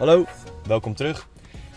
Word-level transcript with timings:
Hallo, 0.00 0.24
welkom 0.66 0.94
terug 0.94 1.28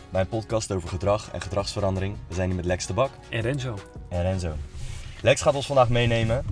bij 0.10 0.22
een 0.22 0.28
podcast 0.28 0.72
over 0.72 0.90
gedrag 0.90 1.32
en 1.32 1.42
gedragsverandering. 1.42 2.16
We 2.28 2.34
zijn 2.34 2.48
hier 2.48 2.56
met 2.56 2.66
Lex 2.66 2.86
de 2.86 2.94
Bak 2.94 3.12
En 3.30 3.42
Renzo. 3.42 3.78
en 4.10 4.22
Renzo. 4.22 4.56
Lex 5.22 5.42
gaat 5.42 5.56
ons 5.56 5.66
vandaag 5.66 5.90
meenemen 5.90 6.46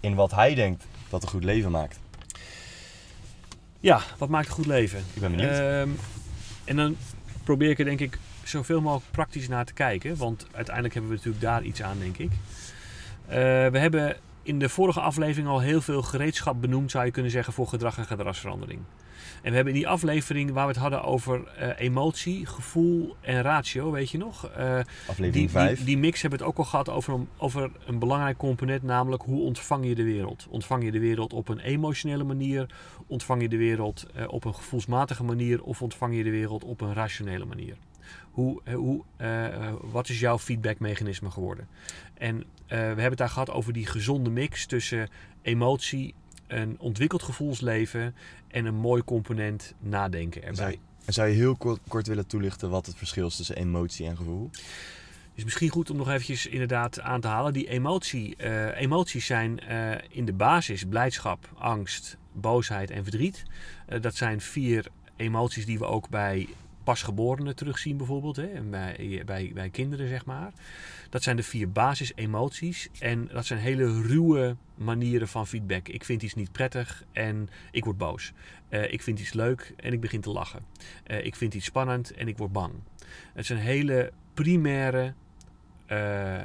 in 0.00 0.14
wat 0.14 0.30
hij 0.30 0.54
denkt 0.54 0.84
dat 1.08 1.22
een 1.22 1.28
goed 1.28 1.44
leven 1.44 1.70
maakt. 1.70 2.00
Ja, 3.80 4.00
wat 4.18 4.28
maakt 4.28 4.46
een 4.46 4.52
goed 4.52 4.66
leven? 4.66 4.98
Ik 4.98 5.20
ben 5.20 5.30
benieuwd. 5.30 5.58
Ehm, 5.58 5.88
en 6.64 6.76
dan 6.76 6.96
probeer 7.44 7.70
ik 7.70 7.78
er 7.78 7.84
denk 7.84 8.00
ik 8.00 8.18
zoveel 8.42 8.80
mogelijk 8.80 9.10
praktisch 9.10 9.48
naar 9.48 9.64
te 9.64 9.72
kijken. 9.72 10.16
Want 10.16 10.46
uiteindelijk 10.52 10.94
hebben 10.94 11.10
we 11.10 11.16
natuurlijk 11.16 11.44
daar 11.44 11.62
iets 11.62 11.82
aan, 11.82 11.98
denk 11.98 12.18
ik. 12.18 12.30
Eh, 13.26 13.36
we 13.66 13.78
hebben 13.78 14.16
in 14.42 14.58
de 14.58 14.68
vorige 14.68 15.00
aflevering 15.00 15.48
al 15.48 15.60
heel 15.60 15.80
veel 15.80 16.02
gereedschap 16.02 16.60
benoemd, 16.60 16.90
zou 16.90 17.04
je 17.04 17.10
kunnen 17.10 17.30
zeggen, 17.30 17.52
voor 17.52 17.66
gedrag 17.66 17.98
en 17.98 18.04
gedragsverandering. 18.04 18.80
En 19.42 19.50
we 19.50 19.56
hebben 19.56 19.74
in 19.74 19.78
die 19.78 19.88
aflevering 19.88 20.50
waar 20.50 20.66
we 20.66 20.72
het 20.72 20.80
hadden 20.80 21.02
over 21.02 21.46
eh, 21.46 21.68
emotie, 21.78 22.46
gevoel 22.46 23.16
en 23.20 23.42
ratio, 23.42 23.90
weet 23.90 24.10
je 24.10 24.18
nog? 24.18 24.48
Eh, 24.48 24.78
Aflevering 25.06 25.32
die, 25.32 25.50
5. 25.50 25.76
die, 25.76 25.86
die 25.86 25.98
mix 25.98 26.20
hebben 26.20 26.38
we 26.38 26.44
het 26.44 26.54
ook 26.54 26.64
al 26.64 26.70
gehad 26.70 26.88
over 26.88 27.14
een, 27.14 27.28
over 27.36 27.70
een 27.86 27.98
belangrijk 27.98 28.36
component, 28.36 28.82
namelijk 28.82 29.22
hoe 29.22 29.40
ontvang 29.40 29.86
je 29.86 29.94
de 29.94 30.04
wereld? 30.04 30.46
Ontvang 30.50 30.84
je 30.84 30.90
de 30.90 30.98
wereld 30.98 31.32
op 31.32 31.48
een 31.48 31.58
emotionele 31.58 32.24
manier? 32.24 32.66
Ontvang 33.06 33.42
je 33.42 33.48
de 33.48 33.56
wereld 33.56 34.06
eh, 34.14 34.24
op 34.28 34.44
een 34.44 34.54
gevoelsmatige 34.54 35.24
manier? 35.24 35.62
Of 35.62 35.82
ontvang 35.82 36.16
je 36.16 36.22
de 36.22 36.30
wereld 36.30 36.64
op 36.64 36.80
een 36.80 36.94
rationele 36.94 37.44
manier? 37.44 37.76
Hoe, 38.30 38.60
eh, 38.64 38.74
hoe, 38.74 39.02
eh, 39.16 39.72
wat 39.80 40.08
is 40.08 40.20
jouw 40.20 40.38
feedbackmechanisme 40.38 41.30
geworden? 41.30 41.68
En 42.14 42.36
eh, 42.36 42.44
we 42.66 42.76
hebben 42.76 43.04
het 43.04 43.18
daar 43.18 43.28
gehad 43.28 43.50
over 43.50 43.72
die 43.72 43.86
gezonde 43.86 44.30
mix 44.30 44.66
tussen 44.66 45.08
emotie, 45.42 46.14
een 46.46 46.76
ontwikkeld 46.78 47.22
gevoelsleven 47.22 48.14
en 48.48 48.64
een 48.64 48.74
mooi 48.74 49.04
component 49.04 49.74
nadenken 49.78 50.42
erbij. 50.42 50.56
Zou 50.56 50.70
je, 50.70 51.12
zou 51.12 51.28
je 51.28 51.34
heel 51.34 51.56
kort, 51.56 51.80
kort 51.88 52.06
willen 52.06 52.26
toelichten 52.26 52.70
wat 52.70 52.86
het 52.86 52.96
verschil 52.96 53.26
is 53.26 53.36
tussen 53.36 53.56
emotie 53.56 54.06
en 54.06 54.16
gevoel? 54.16 54.50
is 55.34 55.44
misschien 55.44 55.68
goed 55.68 55.90
om 55.90 55.96
nog 55.96 56.08
eventjes 56.08 56.46
inderdaad 56.46 57.00
aan 57.00 57.20
te 57.20 57.28
halen. 57.28 57.52
Die 57.52 57.68
emotie, 57.68 58.36
emoties 58.74 59.26
zijn 59.26 59.58
in 60.08 60.24
de 60.24 60.32
basis 60.32 60.84
blijdschap, 60.84 61.48
angst, 61.54 62.16
boosheid 62.32 62.90
en 62.90 63.02
verdriet. 63.02 63.42
Dat 64.00 64.14
zijn 64.14 64.40
vier 64.40 64.86
emoties 65.16 65.66
die 65.66 65.78
we 65.78 65.84
ook 65.84 66.08
bij 66.08 66.48
pasgeborenen 66.82 67.56
terugzien 67.56 67.96
bijvoorbeeld. 67.96 68.36
Hè, 68.36 68.62
bij, 68.70 69.22
bij, 69.24 69.50
bij 69.54 69.70
kinderen 69.70 70.08
zeg 70.08 70.24
maar. 70.24 70.52
Dat 71.10 71.22
zijn 71.22 71.36
de 71.36 71.42
vier 71.42 71.70
basisemoties. 71.70 72.88
En 72.98 73.28
dat 73.32 73.46
zijn 73.46 73.58
hele 73.60 74.02
ruwe 74.02 74.56
manieren 74.74 75.28
van 75.28 75.46
feedback. 75.46 75.88
Ik 75.88 76.04
vind 76.04 76.22
iets 76.22 76.34
niet 76.34 76.52
prettig 76.52 77.04
en 77.12 77.48
ik 77.70 77.84
word 77.84 77.98
boos. 77.98 78.32
Eh, 78.68 78.92
ik 78.92 79.02
vind 79.02 79.20
iets 79.20 79.32
leuk 79.32 79.74
en 79.76 79.92
ik 79.92 80.00
begin 80.00 80.20
te 80.20 80.30
lachen. 80.30 80.64
Eh, 81.04 81.24
ik 81.24 81.36
vind 81.36 81.54
iets 81.54 81.66
spannend 81.66 82.10
en 82.10 82.28
ik 82.28 82.38
word 82.38 82.52
bang. 82.52 82.72
Het 83.34 83.46
zijn 83.46 83.58
hele 83.58 84.12
primaire, 84.34 85.14
eh, 85.86 86.44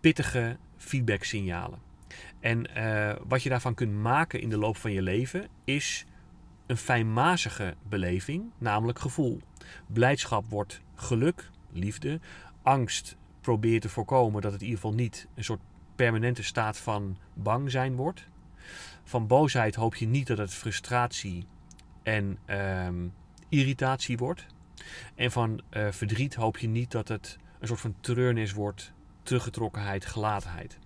pittige 0.00 0.56
feedback-signalen. 0.76 1.78
En 2.40 2.66
wat 3.28 3.42
je 3.42 3.48
daarvan 3.48 3.74
kunt 3.74 3.92
maken 3.92 4.40
in 4.40 4.48
de 4.48 4.58
loop 4.58 4.76
van 4.76 4.92
je 4.92 5.02
leven 5.02 5.48
is 5.64 6.06
een 6.66 6.76
fijnmazige 6.76 7.74
beleving, 7.88 8.50
namelijk 8.58 8.98
gevoel. 8.98 9.40
Blijdschap 9.86 10.44
wordt 10.48 10.80
geluk, 10.94 11.50
liefde. 11.72 12.20
Angst 12.62 13.16
probeer 13.40 13.80
te 13.80 13.88
voorkomen 13.88 14.42
dat 14.42 14.52
het 14.52 14.60
in 14.60 14.66
ieder 14.66 14.82
geval 14.82 14.96
niet 14.96 15.26
een 15.34 15.44
soort 15.44 15.60
permanente 15.94 16.42
staat 16.42 16.78
van 16.78 17.16
bang 17.34 17.70
zijn 17.70 17.96
wordt. 17.96 18.28
Van 19.04 19.26
boosheid 19.26 19.74
hoop 19.74 19.94
je 19.94 20.06
niet 20.06 20.26
dat 20.26 20.38
het 20.38 20.54
frustratie 20.54 21.46
en 22.02 22.38
ehm, 22.44 23.08
irritatie 23.48 24.16
wordt. 24.16 24.46
En 25.14 25.32
van 25.32 25.60
eh, 25.68 25.88
verdriet 25.90 26.34
hoop 26.34 26.58
je 26.58 26.68
niet 26.68 26.90
dat 26.90 27.08
het 27.08 27.38
een 27.60 27.66
soort 27.66 27.80
van 27.80 27.94
treurnis 28.00 28.52
wordt, 28.52 28.92
teruggetrokkenheid, 29.22 30.06
gelatenheid. 30.06 30.78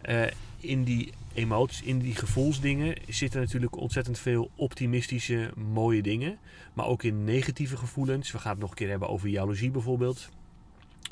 Eh, 0.00 0.26
in 0.64 0.84
die 0.84 1.12
emoties, 1.34 1.82
in 1.82 1.98
die 1.98 2.14
gevoelsdingen 2.14 2.96
zitten 3.08 3.40
natuurlijk 3.40 3.76
ontzettend 3.76 4.18
veel 4.18 4.50
optimistische, 4.54 5.50
mooie 5.56 6.02
dingen. 6.02 6.38
Maar 6.72 6.86
ook 6.86 7.02
in 7.02 7.24
negatieve 7.24 7.76
gevoelens. 7.76 8.32
We 8.32 8.38
gaan 8.38 8.50
het 8.50 8.60
nog 8.60 8.70
een 8.70 8.76
keer 8.76 8.88
hebben 8.88 9.08
over 9.08 9.28
jaloezie 9.28 9.70
bijvoorbeeld. 9.70 10.28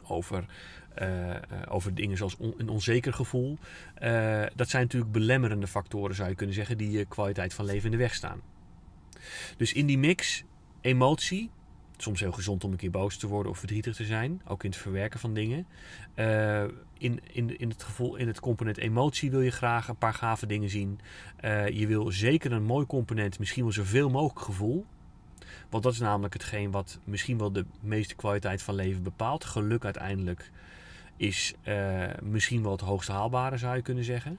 Over, 0.06 0.46
eh, 0.94 1.30
eh, 1.30 1.42
over 1.68 1.94
dingen 1.94 2.16
zoals 2.16 2.36
een 2.56 2.68
onzeker 2.68 3.12
gevoel. 3.12 3.58
Eh, 3.94 4.44
dat 4.54 4.68
zijn 4.68 4.82
natuurlijk 4.82 5.12
belemmerende 5.12 5.66
factoren, 5.66 6.14
zou 6.14 6.28
je 6.28 6.34
kunnen 6.34 6.54
zeggen, 6.54 6.78
die 6.78 6.90
je 6.90 7.04
kwaliteit 7.04 7.54
van 7.54 7.64
leven 7.64 7.84
in 7.84 7.90
de 7.90 8.02
weg 8.02 8.14
staan. 8.14 8.40
Dus 9.56 9.72
in 9.72 9.86
die 9.86 9.98
mix, 9.98 10.44
emotie, 10.80 11.50
soms 12.02 12.20
heel 12.20 12.32
gezond 12.32 12.64
om 12.64 12.70
een 12.70 12.76
keer 12.76 12.90
boos 12.90 13.16
te 13.16 13.26
worden 13.26 13.52
of 13.52 13.58
verdrietig 13.58 13.96
te 13.96 14.04
zijn, 14.04 14.42
ook 14.46 14.64
in 14.64 14.70
het 14.70 14.78
verwerken 14.78 15.20
van 15.20 15.34
dingen. 15.34 15.66
Eh, 16.14 16.62
in, 16.98 17.20
in, 17.32 17.58
in, 17.58 17.68
het 17.68 17.82
gevoel, 17.82 18.16
in 18.16 18.26
het 18.26 18.40
component 18.40 18.78
emotie 18.78 19.30
wil 19.30 19.40
je 19.40 19.50
graag 19.50 19.88
een 19.88 19.96
paar 19.96 20.14
gave 20.14 20.46
dingen 20.46 20.70
zien. 20.70 21.00
Eh, 21.36 21.68
je 21.68 21.86
wil 21.86 22.10
zeker 22.10 22.52
een 22.52 22.64
mooi 22.64 22.86
component, 22.86 23.38
misschien 23.38 23.62
wel 23.62 23.72
zoveel 23.72 24.10
mogelijk 24.10 24.44
gevoel. 24.44 24.86
Want 25.68 25.82
dat 25.84 25.92
is 25.92 25.98
namelijk 25.98 26.32
hetgeen 26.32 26.70
wat 26.70 26.98
misschien 27.04 27.38
wel 27.38 27.52
de 27.52 27.64
meeste 27.80 28.14
kwaliteit 28.14 28.62
van 28.62 28.74
leven 28.74 29.02
bepaalt. 29.02 29.44
Geluk 29.44 29.84
uiteindelijk 29.84 30.50
is 31.16 31.54
eh, 31.62 32.04
misschien 32.22 32.62
wel 32.62 32.72
het 32.72 32.80
hoogste 32.80 33.12
haalbare, 33.12 33.56
zou 33.56 33.76
je 33.76 33.82
kunnen 33.82 34.04
zeggen. 34.04 34.38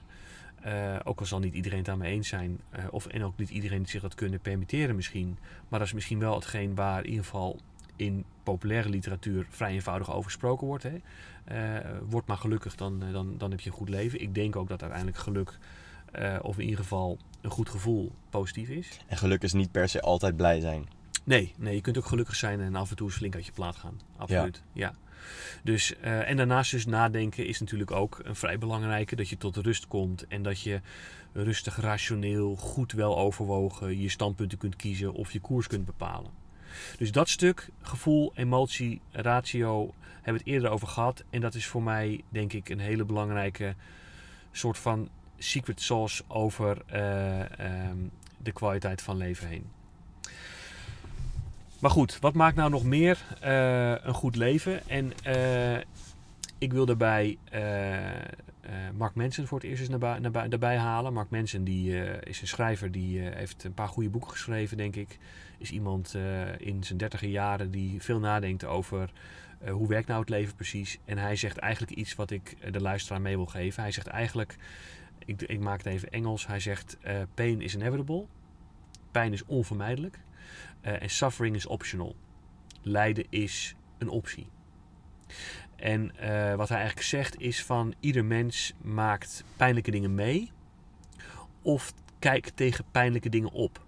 Eh, 0.64 0.96
ook 1.04 1.20
al 1.20 1.26
zal 1.26 1.38
niet 1.38 1.54
iedereen 1.54 1.78
het 1.78 1.86
daarmee 1.86 2.12
eens 2.12 2.28
zijn. 2.28 2.60
eh, 2.70 2.84
of, 2.90 3.06
en 3.06 3.24
ook 3.24 3.36
niet 3.36 3.50
iedereen 3.50 3.86
zich 3.86 4.02
dat 4.02 4.14
kunnen 4.14 4.40
permitteren 4.40 4.96
misschien. 4.96 5.38
Maar 5.68 5.78
dat 5.78 5.88
is 5.88 5.94
misschien 5.94 6.18
wel 6.18 6.34
hetgeen 6.34 6.74
waar 6.74 7.04
in 7.04 7.08
ieder 7.08 7.24
geval 7.24 7.60
in 7.96 8.24
populaire 8.42 8.88
literatuur 8.88 9.46
vrij 9.48 9.72
eenvoudig 9.72 10.10
over 10.10 10.24
gesproken 10.24 10.66
wordt. 10.66 10.82
Hè? 10.82 10.96
Eh, 11.44 11.90
word 12.08 12.26
maar 12.26 12.36
gelukkig, 12.36 12.74
dan, 12.74 13.02
dan, 13.12 13.34
dan 13.38 13.50
heb 13.50 13.60
je 13.60 13.70
een 13.70 13.76
goed 13.76 13.88
leven. 13.88 14.20
Ik 14.20 14.34
denk 14.34 14.56
ook 14.56 14.68
dat 14.68 14.80
uiteindelijk 14.82 15.20
geluk, 15.20 15.58
of 16.42 16.58
in 16.58 16.64
ieder 16.64 16.78
geval 16.78 17.18
een 17.40 17.50
goed 17.50 17.68
gevoel, 17.68 18.12
positief 18.30 18.68
is. 18.68 19.00
En 19.06 19.16
geluk 19.16 19.42
is 19.42 19.52
niet 19.52 19.70
per 19.70 19.88
se 19.88 20.00
altijd 20.00 20.36
blij 20.36 20.60
zijn. 20.60 20.88
Nee, 21.24 21.54
nee, 21.56 21.74
je 21.74 21.80
kunt 21.80 21.98
ook 21.98 22.06
gelukkig 22.06 22.34
zijn 22.34 22.60
en 22.60 22.74
af 22.74 22.90
en 22.90 22.96
toe 22.96 23.06
eens 23.06 23.16
flink 23.16 23.34
uit 23.34 23.46
je 23.46 23.52
plaat 23.52 23.76
gaan. 23.76 24.00
Absoluut, 24.16 24.62
ja. 24.72 24.94
Dus, 25.62 25.96
eh, 25.96 26.28
en 26.28 26.36
daarnaast 26.36 26.70
dus 26.70 26.86
nadenken 26.86 27.46
is 27.46 27.60
natuurlijk 27.60 27.90
ook 27.90 28.20
een 28.22 28.36
vrij 28.36 28.58
belangrijke. 28.58 29.16
Dat 29.16 29.28
je 29.28 29.36
tot 29.36 29.56
rust 29.56 29.86
komt 29.86 30.26
en 30.26 30.42
dat 30.42 30.60
je 30.60 30.80
rustig, 31.32 31.76
rationeel, 31.76 32.56
goed 32.56 32.92
wel 32.92 33.18
overwogen 33.18 34.00
je 34.00 34.08
standpunten 34.08 34.58
kunt 34.58 34.76
kiezen 34.76 35.12
of 35.12 35.32
je 35.32 35.40
koers 35.40 35.66
kunt 35.66 35.84
bepalen. 35.84 36.30
Dus 36.98 37.12
dat 37.12 37.28
stuk, 37.28 37.68
gevoel, 37.82 38.32
emotie, 38.34 39.00
ratio, 39.10 39.94
hebben 40.14 40.32
we 40.32 40.38
het 40.38 40.46
eerder 40.46 40.70
over 40.70 40.88
gehad. 40.88 41.24
En 41.30 41.40
dat 41.40 41.54
is 41.54 41.66
voor 41.66 41.82
mij 41.82 42.20
denk 42.28 42.52
ik 42.52 42.68
een 42.68 42.78
hele 42.78 43.04
belangrijke 43.04 43.74
soort 44.52 44.78
van 44.78 45.08
secret 45.38 45.80
sauce 45.80 46.22
over 46.28 46.82
eh, 46.86 47.58
ehm, 47.58 47.98
de 48.38 48.52
kwaliteit 48.52 49.02
van 49.02 49.16
leven 49.16 49.48
heen. 49.48 49.73
Maar 51.84 51.92
goed, 51.92 52.18
wat 52.18 52.34
maakt 52.34 52.56
nou 52.56 52.70
nog 52.70 52.84
meer 52.84 53.18
eh, 53.40 53.90
een 53.90 54.14
goed 54.14 54.36
leven? 54.36 54.88
En 54.88 55.12
eh, 55.22 55.76
ik 56.58 56.72
wil 56.72 56.86
daarbij 56.86 57.38
eh, 57.50 57.60
Mark 58.96 59.14
Manson 59.14 59.46
voor 59.46 59.58
het 59.58 59.66
eerst 59.66 59.80
eens 59.80 60.00
naar, 60.00 60.20
naar, 60.20 60.48
daarbij 60.48 60.76
halen. 60.76 61.12
Mark 61.12 61.30
Manson 61.30 61.64
die, 61.64 62.18
is 62.20 62.40
een 62.40 62.46
schrijver 62.46 62.92
die 62.92 63.20
heeft 63.20 63.64
een 63.64 63.74
paar 63.74 63.88
goede 63.88 64.08
boeken 64.08 64.30
geschreven, 64.30 64.76
denk 64.76 64.96
ik. 64.96 65.18
Is 65.58 65.70
iemand 65.70 66.16
in 66.58 66.84
zijn 66.84 66.98
dertiger 66.98 67.28
jaren 67.28 67.70
die 67.70 68.02
veel 68.02 68.18
nadenkt 68.18 68.64
over 68.64 69.12
hoe 69.68 69.88
werkt 69.88 70.08
nou 70.08 70.20
het 70.20 70.28
leven 70.28 70.54
precies. 70.54 70.98
En 71.04 71.18
hij 71.18 71.36
zegt 71.36 71.56
eigenlijk 71.56 71.92
iets 71.92 72.14
wat 72.14 72.30
ik 72.30 72.72
de 72.72 72.80
luisteraar 72.80 73.20
mee 73.20 73.36
wil 73.36 73.46
geven. 73.46 73.82
Hij 73.82 73.92
zegt 73.92 74.06
eigenlijk, 74.06 74.56
ik, 75.24 75.42
ik 75.42 75.60
maak 75.60 75.78
het 75.78 75.86
even 75.86 76.10
Engels. 76.10 76.46
Hij 76.46 76.60
zegt, 76.60 76.98
eh, 77.00 77.16
pain 77.34 77.60
is 77.60 77.74
inevitable. 77.74 78.24
Pijn 79.10 79.32
is 79.32 79.44
onvermijdelijk. 79.44 80.18
Eh, 80.80 81.02
en 81.02 81.10
suffering 81.10 81.56
is 81.56 81.66
optional. 81.66 82.16
Lijden 82.82 83.24
is 83.28 83.74
een 83.98 84.08
optie. 84.08 84.46
En 85.76 86.16
eh, 86.16 86.54
wat 86.54 86.68
hij 86.68 86.78
eigenlijk 86.78 87.06
zegt 87.06 87.40
is 87.40 87.64
van 87.64 87.94
ieder 88.00 88.24
mens 88.24 88.74
maakt 88.82 89.44
pijnlijke 89.56 89.90
dingen 89.90 90.14
mee 90.14 90.52
of 91.62 91.92
kijkt 92.18 92.56
tegen 92.56 92.84
pijnlijke 92.90 93.28
dingen 93.28 93.50
op. 93.50 93.84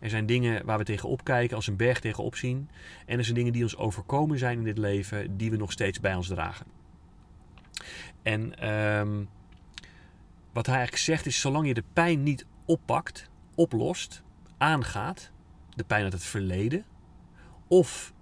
Er 0.00 0.10
zijn 0.10 0.26
dingen 0.26 0.64
waar 0.64 0.78
we 0.78 0.84
tegenop 0.84 1.24
kijken 1.24 1.56
als 1.56 1.66
een 1.66 1.76
berg 1.76 2.00
tegenop 2.00 2.36
zien. 2.36 2.68
En 3.06 3.18
er 3.18 3.24
zijn 3.24 3.36
dingen 3.36 3.52
die 3.52 3.62
ons 3.62 3.76
overkomen 3.76 4.38
zijn 4.38 4.58
in 4.58 4.64
dit 4.64 4.78
leven 4.78 5.36
die 5.36 5.50
we 5.50 5.56
nog 5.56 5.72
steeds 5.72 6.00
bij 6.00 6.14
ons 6.14 6.28
dragen. 6.28 6.66
En 8.22 8.58
ehm, 8.58 9.24
wat 10.52 10.66
hij 10.66 10.74
eigenlijk 10.74 11.04
zegt 11.04 11.26
is 11.26 11.40
zolang 11.40 11.66
je 11.66 11.74
de 11.74 11.84
pijn 11.92 12.22
niet 12.22 12.46
oppakt, 12.64 13.30
oplost, 13.54 14.22
aangaat, 14.58 15.30
de 15.76 15.84
pijn 15.84 16.02
uit 16.02 16.12
het 16.12 16.24
verleden, 16.24 16.84
of 17.68 18.12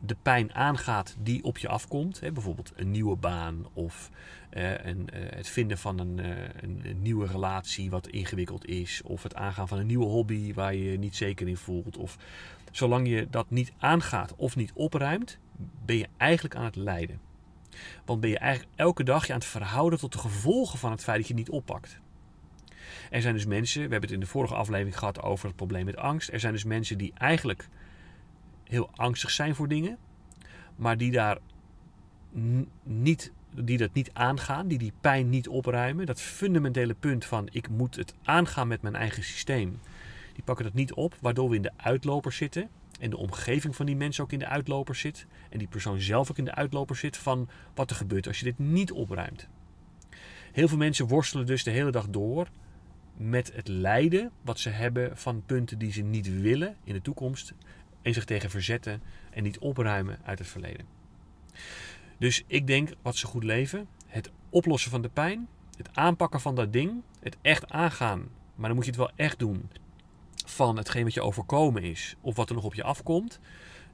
de 0.00 0.16
pijn 0.22 0.54
aangaat 0.54 1.16
die 1.22 1.44
op 1.44 1.58
je 1.58 1.68
afkomt, 1.68 2.20
hè, 2.20 2.32
bijvoorbeeld 2.32 2.72
een 2.76 2.90
nieuwe 2.90 3.16
baan 3.16 3.66
of 3.72 4.10
eh, 4.50 4.84
een, 4.84 5.10
eh, 5.10 5.36
het 5.36 5.48
vinden 5.48 5.78
van 5.78 5.98
een, 5.98 6.18
eh, 6.18 6.30
een, 6.60 6.80
een 6.84 7.02
nieuwe 7.02 7.26
relatie 7.26 7.90
wat 7.90 8.08
ingewikkeld 8.08 8.66
is, 8.66 9.02
of 9.04 9.22
het 9.22 9.34
aangaan 9.34 9.68
van 9.68 9.78
een 9.78 9.86
nieuwe 9.86 10.04
hobby 10.04 10.54
waar 10.54 10.74
je 10.74 10.90
je 10.90 10.98
niet 10.98 11.16
zeker 11.16 11.48
in 11.48 11.56
voelt, 11.56 11.96
of 11.96 12.16
zolang 12.70 13.08
je 13.08 13.26
dat 13.30 13.50
niet 13.50 13.72
aangaat 13.78 14.34
of 14.36 14.56
niet 14.56 14.72
opruimt, 14.74 15.38
ben 15.84 15.96
je 15.96 16.08
eigenlijk 16.16 16.56
aan 16.56 16.64
het 16.64 16.76
lijden. 16.76 17.20
Want 18.04 18.20
ben 18.20 18.30
je 18.30 18.38
eigenlijk 18.38 18.72
elke 18.76 19.04
dag 19.04 19.26
je 19.26 19.32
aan 19.32 19.38
het 19.38 19.48
verhouden 19.48 19.98
tot 19.98 20.12
de 20.12 20.18
gevolgen 20.18 20.78
van 20.78 20.90
het 20.90 21.02
feit 21.02 21.18
dat 21.18 21.28
je 21.28 21.34
niet 21.34 21.50
oppakt. 21.50 22.00
Er 23.10 23.22
zijn 23.22 23.34
dus 23.34 23.46
mensen, 23.46 23.82
we 23.82 23.90
hebben 23.90 24.00
het 24.00 24.18
in 24.18 24.20
de 24.20 24.26
vorige 24.26 24.54
aflevering 24.54 24.98
gehad 24.98 25.22
over 25.22 25.46
het 25.46 25.56
probleem 25.56 25.84
met 25.84 25.96
angst. 25.96 26.32
Er 26.32 26.40
zijn 26.40 26.52
dus 26.52 26.64
mensen 26.64 26.98
die 26.98 27.12
eigenlijk 27.14 27.68
heel 28.64 28.90
angstig 28.94 29.30
zijn 29.30 29.54
voor 29.54 29.68
dingen, 29.68 29.98
maar 30.76 30.96
die 30.96 31.10
daar 31.10 31.38
niet, 32.82 33.32
die 33.54 33.78
dat 33.78 33.92
niet 33.92 34.10
aangaan, 34.12 34.68
die 34.68 34.78
die 34.78 34.92
pijn 35.00 35.28
niet 35.28 35.48
opruimen. 35.48 36.06
Dat 36.06 36.20
fundamentele 36.20 36.94
punt 36.94 37.24
van 37.24 37.48
ik 37.50 37.68
moet 37.68 37.96
het 37.96 38.14
aangaan 38.22 38.68
met 38.68 38.82
mijn 38.82 38.94
eigen 38.94 39.22
systeem. 39.24 39.80
Die 40.34 40.44
pakken 40.44 40.64
dat 40.64 40.74
niet 40.74 40.92
op, 40.92 41.16
waardoor 41.20 41.48
we 41.48 41.56
in 41.56 41.62
de 41.62 41.72
uitloper 41.76 42.32
zitten. 42.32 42.68
En 43.00 43.10
de 43.10 43.16
omgeving 43.16 43.76
van 43.76 43.86
die 43.86 43.96
mensen 43.96 44.24
ook 44.24 44.32
in 44.32 44.38
de 44.38 44.46
uitloper 44.46 44.94
zit. 44.94 45.26
En 45.50 45.58
die 45.58 45.68
persoon 45.68 46.00
zelf 46.00 46.30
ook 46.30 46.38
in 46.38 46.44
de 46.44 46.54
uitloper 46.54 46.96
zit 46.96 47.16
van 47.16 47.48
wat 47.74 47.90
er 47.90 47.96
gebeurt 47.96 48.26
als 48.26 48.38
je 48.38 48.44
dit 48.44 48.58
niet 48.58 48.92
opruimt. 48.92 49.48
Heel 50.52 50.68
veel 50.68 50.78
mensen 50.78 51.06
worstelen 51.06 51.46
dus 51.46 51.64
de 51.64 51.70
hele 51.70 51.90
dag 51.90 52.08
door 52.08 52.48
met 53.18 53.52
het 53.54 53.68
lijden 53.68 54.30
wat 54.42 54.58
ze 54.58 54.68
hebben 54.68 55.16
van 55.16 55.42
punten 55.46 55.78
die 55.78 55.92
ze 55.92 56.02
niet 56.02 56.40
willen 56.40 56.76
in 56.84 56.94
de 56.94 57.02
toekomst. 57.02 57.52
En 58.02 58.14
zich 58.14 58.24
tegen 58.24 58.50
verzetten 58.50 59.02
en 59.30 59.42
niet 59.42 59.58
opruimen 59.58 60.18
uit 60.24 60.38
het 60.38 60.48
verleden. 60.48 60.86
Dus 62.18 62.44
ik 62.46 62.66
denk 62.66 62.90
wat 63.02 63.16
ze 63.16 63.26
goed 63.26 63.44
leven, 63.44 63.88
het 64.06 64.30
oplossen 64.50 64.90
van 64.90 65.02
de 65.02 65.08
pijn, 65.08 65.48
het 65.76 65.88
aanpakken 65.92 66.40
van 66.40 66.54
dat 66.54 66.72
ding, 66.72 67.02
het 67.20 67.36
echt 67.42 67.70
aangaan. 67.70 68.28
Maar 68.54 68.66
dan 68.66 68.74
moet 68.74 68.84
je 68.84 68.90
het 68.90 69.00
wel 69.00 69.10
echt 69.16 69.38
doen 69.38 69.70
van 70.46 70.76
hetgeen 70.76 71.04
wat 71.04 71.14
je 71.14 71.22
overkomen 71.22 71.82
is 71.82 72.16
of 72.20 72.36
wat 72.36 72.48
er 72.48 72.54
nog 72.54 72.64
op 72.64 72.74
je 72.74 72.82
afkomt. 72.82 73.40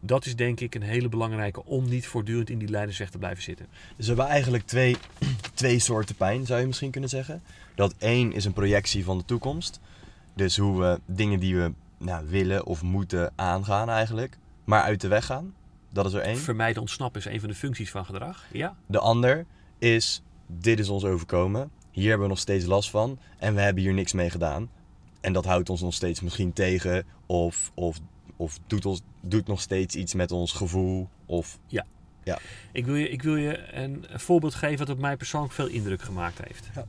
Dat 0.06 0.26
is 0.26 0.36
denk 0.36 0.60
ik 0.60 0.74
een 0.74 0.82
hele 0.82 1.08
belangrijke 1.08 1.64
om 1.64 1.88
niet 1.88 2.06
voortdurend 2.06 2.50
in 2.50 2.58
die 2.58 2.68
leidersweg 2.68 3.10
te 3.10 3.18
blijven 3.18 3.42
zitten. 3.42 3.66
Dus 3.96 4.06
we 4.06 4.12
hebben 4.12 4.26
eigenlijk 4.26 4.66
twee, 4.66 4.96
twee 5.54 5.78
soorten 5.78 6.14
pijn, 6.14 6.46
zou 6.46 6.60
je 6.60 6.66
misschien 6.66 6.90
kunnen 6.90 7.10
zeggen. 7.10 7.42
Dat 7.74 7.94
één 7.98 8.32
is 8.32 8.44
een 8.44 8.52
projectie 8.52 9.04
van 9.04 9.18
de 9.18 9.24
toekomst. 9.24 9.80
Dus 10.34 10.56
hoe 10.56 10.80
we 10.80 11.00
dingen 11.06 11.40
die 11.40 11.56
we 11.56 11.72
nou, 11.98 12.26
willen 12.28 12.66
of 12.66 12.82
moeten 12.82 13.32
aangaan 13.36 13.88
eigenlijk, 13.88 14.38
maar 14.64 14.82
uit 14.82 15.00
de 15.00 15.08
weg 15.08 15.26
gaan. 15.26 15.54
Dat 15.90 16.06
is 16.06 16.12
er 16.12 16.20
één. 16.20 16.36
Vermijden 16.38 16.80
ontsnappen 16.80 17.20
is 17.20 17.26
een 17.26 17.40
van 17.40 17.48
de 17.48 17.54
functies 17.54 17.90
van 17.90 18.04
gedrag. 18.04 18.44
Ja, 18.52 18.76
De 18.86 18.98
ander 18.98 19.46
is, 19.78 20.22
dit 20.46 20.78
is 20.78 20.88
ons 20.88 21.04
overkomen. 21.04 21.70
Hier 21.90 22.08
hebben 22.08 22.22
we 22.22 22.32
nog 22.32 22.42
steeds 22.42 22.64
last 22.64 22.90
van. 22.90 23.18
En 23.38 23.54
we 23.54 23.60
hebben 23.60 23.82
hier 23.82 23.94
niks 23.94 24.12
mee 24.12 24.30
gedaan. 24.30 24.70
En 25.20 25.32
dat 25.32 25.44
houdt 25.44 25.70
ons 25.70 25.80
nog 25.80 25.94
steeds 25.94 26.20
misschien 26.20 26.52
tegen. 26.52 27.04
Of, 27.26 27.72
of, 27.74 28.00
of 28.36 28.58
doet, 28.66 28.86
ons, 28.86 29.02
doet 29.20 29.46
nog 29.46 29.60
steeds 29.60 29.94
iets 29.94 30.14
met 30.14 30.32
ons 30.32 30.52
gevoel. 30.52 31.08
Of 31.26 31.58
ik 32.72 32.86
wil 32.86 32.94
je, 32.94 33.08
ik 33.08 33.22
wil 33.22 33.36
je 33.36 33.72
een, 33.72 34.04
een 34.08 34.20
voorbeeld 34.20 34.54
geven 34.54 34.78
wat 34.78 34.96
op 34.96 34.98
mij 34.98 35.16
persoonlijk 35.16 35.52
veel 35.52 35.66
indruk 35.66 36.02
gemaakt 36.02 36.40
heeft. 36.44 36.70
Ja. 36.74 36.86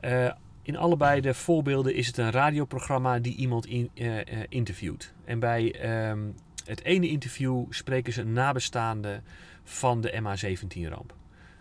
Eh, 0.00 0.34
in 0.62 0.76
allebei 0.76 1.20
de 1.20 1.34
voorbeelden 1.34 1.94
is 1.94 2.06
het 2.06 2.16
een 2.16 2.30
radioprogramma 2.30 3.18
die 3.18 3.36
iemand 3.36 3.66
in, 3.66 3.90
eh, 3.94 4.20
eh, 4.20 4.24
interviewt. 4.48 5.12
En 5.24 5.38
bij 5.38 5.74
ehm, 5.80 6.18
het 6.64 6.84
ene 6.84 7.08
interview 7.08 7.64
spreken 7.70 8.12
ze 8.12 8.20
een 8.20 8.32
nabestaande 8.32 9.20
van 9.64 10.00
de 10.00 10.20
MH17-ramp. 10.20 11.16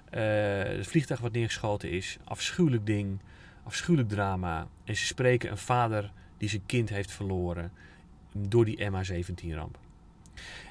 het 0.10 0.88
vliegtuig 0.88 1.20
wat 1.20 1.32
neergeschoten 1.32 1.92
is, 1.92 2.18
afschuwelijk 2.24 2.86
ding, 2.86 3.20
afschuwelijk 3.64 4.10
drama. 4.10 4.68
En 4.84 4.96
ze 4.96 5.06
spreken 5.06 5.52
een 5.52 5.58
vader 5.58 6.12
die 6.38 6.50
zijn 6.50 6.66
kind 6.66 6.90
heeft 6.90 7.12
verloren 7.12 7.72
door 8.32 8.66
die 8.66 8.90
MH17-ramp. 8.92 9.78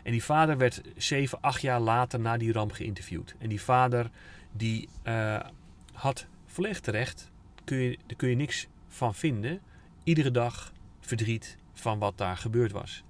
En 0.03 0.13
die 0.13 0.25
vader 0.25 0.57
werd 0.57 0.83
7, 0.97 1.41
8 1.41 1.61
jaar 1.61 1.81
later 1.81 2.21
na 2.21 2.37
die 2.37 2.53
ramp 2.53 2.73
geïnterviewd. 2.73 3.35
En 3.39 3.49
die 3.49 3.61
vader 3.61 4.11
die 4.53 4.89
eh, 5.03 5.41
had 5.93 6.27
volledig 6.47 6.81
terecht, 6.81 7.31
kun 7.65 7.77
je, 7.79 7.99
daar 8.07 8.17
kun 8.17 8.29
je 8.29 8.37
niks 8.37 8.67
van 8.89 9.15
vinden. 9.15 9.61
Iedere 10.05 10.31
dag 10.31 10.73
verdriet 11.01 11.57
van 11.73 11.99
wat 11.99 12.19
daar 12.19 12.37
gebeurd 12.37 12.73
was. 12.73 13.05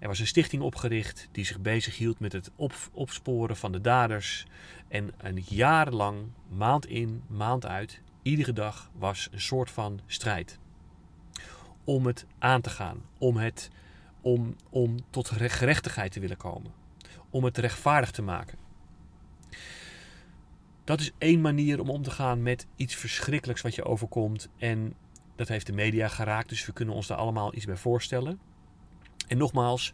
Er 0.00 0.08
was 0.08 0.18
een 0.18 0.26
stichting 0.26 0.62
opgericht 0.62 1.28
die 1.32 1.44
zich 1.44 1.60
bezighield 1.60 2.20
met 2.20 2.32
het 2.32 2.50
op, 2.56 2.74
opsporen 2.92 3.56
van 3.56 3.72
de 3.72 3.80
daders. 3.80 4.46
En 4.88 5.10
een 5.18 5.44
jaar 5.48 5.90
lang, 5.90 6.18
maand 6.48 6.86
in, 6.86 7.22
maand 7.26 7.66
uit, 7.66 8.00
iedere 8.22 8.52
dag 8.52 8.90
was 8.98 9.28
een 9.30 9.40
soort 9.40 9.70
van 9.70 10.00
strijd. 10.06 10.58
Om 11.84 12.06
het 12.06 12.26
aan 12.38 12.60
te 12.60 12.70
gaan, 12.70 13.02
om, 13.18 13.36
het, 13.36 13.70
om, 14.22 14.56
om 14.70 14.96
tot 15.10 15.30
recht- 15.30 15.56
gerechtigheid 15.56 16.12
te 16.12 16.20
willen 16.20 16.36
komen. 16.36 16.72
Om 17.30 17.44
het 17.44 17.58
rechtvaardig 17.58 18.10
te 18.10 18.22
maken. 18.22 18.58
Dat 20.84 21.00
is 21.00 21.12
één 21.18 21.40
manier 21.40 21.80
om 21.80 21.90
om 21.90 22.02
te 22.02 22.10
gaan 22.10 22.42
met 22.42 22.66
iets 22.76 22.94
verschrikkelijks 22.94 23.62
wat 23.62 23.74
je 23.74 23.84
overkomt. 23.84 24.48
En 24.58 24.94
dat 25.36 25.48
heeft 25.48 25.66
de 25.66 25.72
media 25.72 26.08
geraakt, 26.08 26.48
dus 26.48 26.66
we 26.66 26.72
kunnen 26.72 26.94
ons 26.94 27.06
daar 27.06 27.18
allemaal 27.18 27.54
iets 27.54 27.64
bij 27.64 27.76
voorstellen. 27.76 28.40
En 29.26 29.38
nogmaals, 29.38 29.92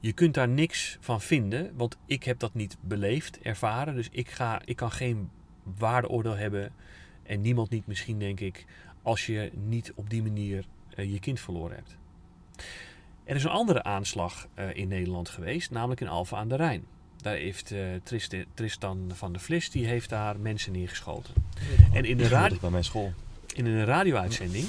je 0.00 0.12
kunt 0.12 0.34
daar 0.34 0.48
niks 0.48 0.96
van 1.00 1.20
vinden, 1.20 1.76
want 1.76 1.96
ik 2.06 2.24
heb 2.24 2.38
dat 2.38 2.54
niet 2.54 2.76
beleefd, 2.80 3.40
ervaren. 3.40 3.94
Dus 3.94 4.08
ik, 4.10 4.30
ga, 4.30 4.62
ik 4.64 4.76
kan 4.76 4.90
geen 4.90 5.30
waardeoordeel 5.62 6.36
hebben. 6.36 6.72
En 7.22 7.40
niemand 7.40 7.70
niet 7.70 7.86
misschien, 7.86 8.18
denk 8.18 8.40
ik, 8.40 8.64
als 9.02 9.26
je 9.26 9.50
niet 9.54 9.92
op 9.94 10.10
die 10.10 10.22
manier 10.22 10.66
eh, 10.94 11.12
je 11.12 11.18
kind 11.18 11.40
verloren 11.40 11.76
hebt. 11.76 11.96
Er 13.32 13.38
is 13.38 13.44
een 13.44 13.50
andere 13.50 13.82
aanslag 13.82 14.46
eh, 14.54 14.74
in 14.74 14.88
Nederland 14.88 15.28
geweest, 15.28 15.70
namelijk 15.70 16.00
in 16.00 16.08
Alphen 16.08 16.36
aan 16.38 16.48
de 16.48 16.56
Rijn. 16.56 16.84
Daar 17.16 17.34
heeft 17.34 17.70
eh, 17.70 17.80
Trist- 18.02 18.34
Tristan 18.54 19.10
van 19.14 19.32
der 19.32 19.40
Vlis, 19.40 19.70
die 19.70 19.86
heeft 19.86 20.08
daar 20.08 20.38
mensen 20.38 20.72
neergeschoten. 20.72 21.34
En 21.92 22.04
in 22.04 22.16
de, 22.16 22.28
radio, 22.28 22.58
bij 22.60 22.70
mijn 22.70 22.84
school. 22.84 23.12
in 23.54 23.66
een 23.66 23.84
radio-uitzending 23.84 24.68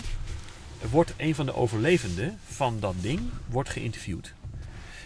wordt 0.91 1.13
een 1.17 1.35
van 1.35 1.45
de 1.45 1.55
overlevenden 1.55 2.39
van 2.47 2.79
dat 2.79 2.95
ding 3.01 3.19
wordt 3.49 3.69
geïnterviewd. 3.69 4.33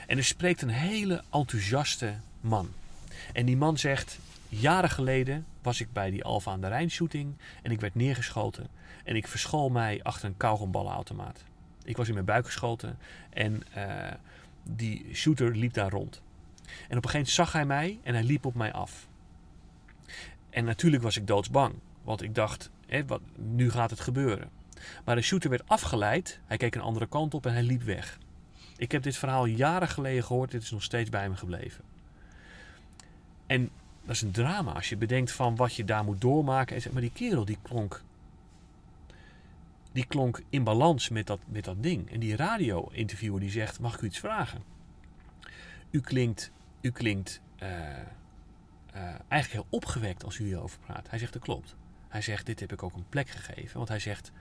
En 0.07 0.17
er 0.17 0.23
spreekt 0.23 0.61
een 0.61 0.69
hele 0.69 1.23
enthousiaste 1.31 2.13
man. 2.41 2.69
En 3.33 3.45
die 3.45 3.57
man 3.57 3.77
zegt, 3.77 4.19
jaren 4.49 4.89
geleden 4.89 5.45
was 5.61 5.81
ik 5.81 5.93
bij 5.93 6.09
die 6.11 6.23
Alfa 6.23 6.51
aan 6.51 6.61
de 6.61 6.67
Rijn 6.67 6.91
shooting 6.91 7.33
en 7.61 7.71
ik 7.71 7.79
werd 7.79 7.95
neergeschoten. 7.95 8.67
En 9.03 9.15
ik 9.15 9.27
verschool 9.27 9.69
mij 9.69 9.99
achter 10.03 10.27
een 10.27 10.37
kauwgomballenautomaat. 10.37 11.43
Ik 11.87 11.97
was 11.97 12.07
in 12.07 12.13
mijn 12.13 12.25
buik 12.25 12.45
geschoten 12.45 12.97
en 13.29 13.73
eh, 13.73 14.13
die 14.63 15.05
shooter 15.13 15.55
liep 15.55 15.73
daar 15.73 15.91
rond. 15.91 16.21
En 16.65 16.97
op 16.97 17.03
een 17.03 17.09
gegeven 17.09 17.11
moment 17.11 17.29
zag 17.29 17.51
hij 17.51 17.65
mij 17.65 17.99
en 18.03 18.13
hij 18.13 18.23
liep 18.23 18.45
op 18.45 18.55
mij 18.55 18.73
af. 18.73 19.07
En 20.49 20.65
natuurlijk 20.65 21.03
was 21.03 21.17
ik 21.17 21.27
doodsbang, 21.27 21.73
want 22.03 22.21
ik 22.21 22.35
dacht, 22.35 22.69
hè, 22.87 23.05
wat, 23.05 23.21
nu 23.35 23.71
gaat 23.71 23.89
het 23.89 23.99
gebeuren. 23.99 24.49
Maar 25.05 25.15
de 25.15 25.21
shooter 25.21 25.49
werd 25.49 25.67
afgeleid, 25.69 26.39
hij 26.45 26.57
keek 26.57 26.75
een 26.75 26.81
andere 26.81 27.07
kant 27.07 27.33
op 27.33 27.45
en 27.45 27.53
hij 27.53 27.63
liep 27.63 27.83
weg. 27.83 28.19
Ik 28.77 28.91
heb 28.91 29.03
dit 29.03 29.17
verhaal 29.17 29.45
jaren 29.45 29.87
geleden 29.87 30.23
gehoord, 30.23 30.51
dit 30.51 30.63
is 30.63 30.71
nog 30.71 30.83
steeds 30.83 31.09
bij 31.09 31.29
me 31.29 31.35
gebleven. 31.35 31.83
En 33.45 33.69
dat 34.05 34.15
is 34.15 34.21
een 34.21 34.31
drama 34.31 34.71
als 34.71 34.89
je 34.89 34.97
bedenkt 34.97 35.31
van 35.31 35.55
wat 35.55 35.75
je 35.75 35.83
daar 35.85 36.03
moet 36.03 36.21
doormaken. 36.21 36.75
En 36.75 36.81
zeg, 36.81 36.91
maar 36.91 37.01
die 37.01 37.11
kerel 37.11 37.45
die 37.45 37.57
klonk, 37.61 38.03
die 39.97 40.05
klonk 40.05 40.41
in 40.49 40.63
balans 40.63 41.09
met 41.09 41.27
dat, 41.27 41.39
met 41.47 41.63
dat 41.63 41.83
ding. 41.83 42.11
En 42.11 42.19
die 42.19 42.35
radio-interviewer 42.35 43.39
die 43.39 43.49
zegt, 43.49 43.79
mag 43.79 43.95
ik 43.95 44.01
u 44.01 44.05
iets 44.05 44.19
vragen? 44.19 44.63
U 45.89 46.01
klinkt, 46.01 46.51
u 46.81 46.91
klinkt 46.91 47.41
eh, 47.55 47.99
eh, 47.99 48.05
eigenlijk 49.27 49.51
heel 49.51 49.65
opgewekt 49.69 50.23
als 50.23 50.39
u 50.39 50.43
hierover 50.43 50.79
praat. 50.79 51.09
Hij 51.09 51.19
zegt, 51.19 51.33
dat 51.33 51.41
klopt. 51.41 51.75
Hij 52.07 52.21
zegt, 52.21 52.45
dit 52.45 52.59
heb 52.59 52.71
ik 52.71 52.83
ook 52.83 52.93
een 52.93 53.09
plek 53.09 53.29
gegeven. 53.29 53.77
Want 53.77 53.89
hij 53.89 53.99
zegt, 53.99 54.31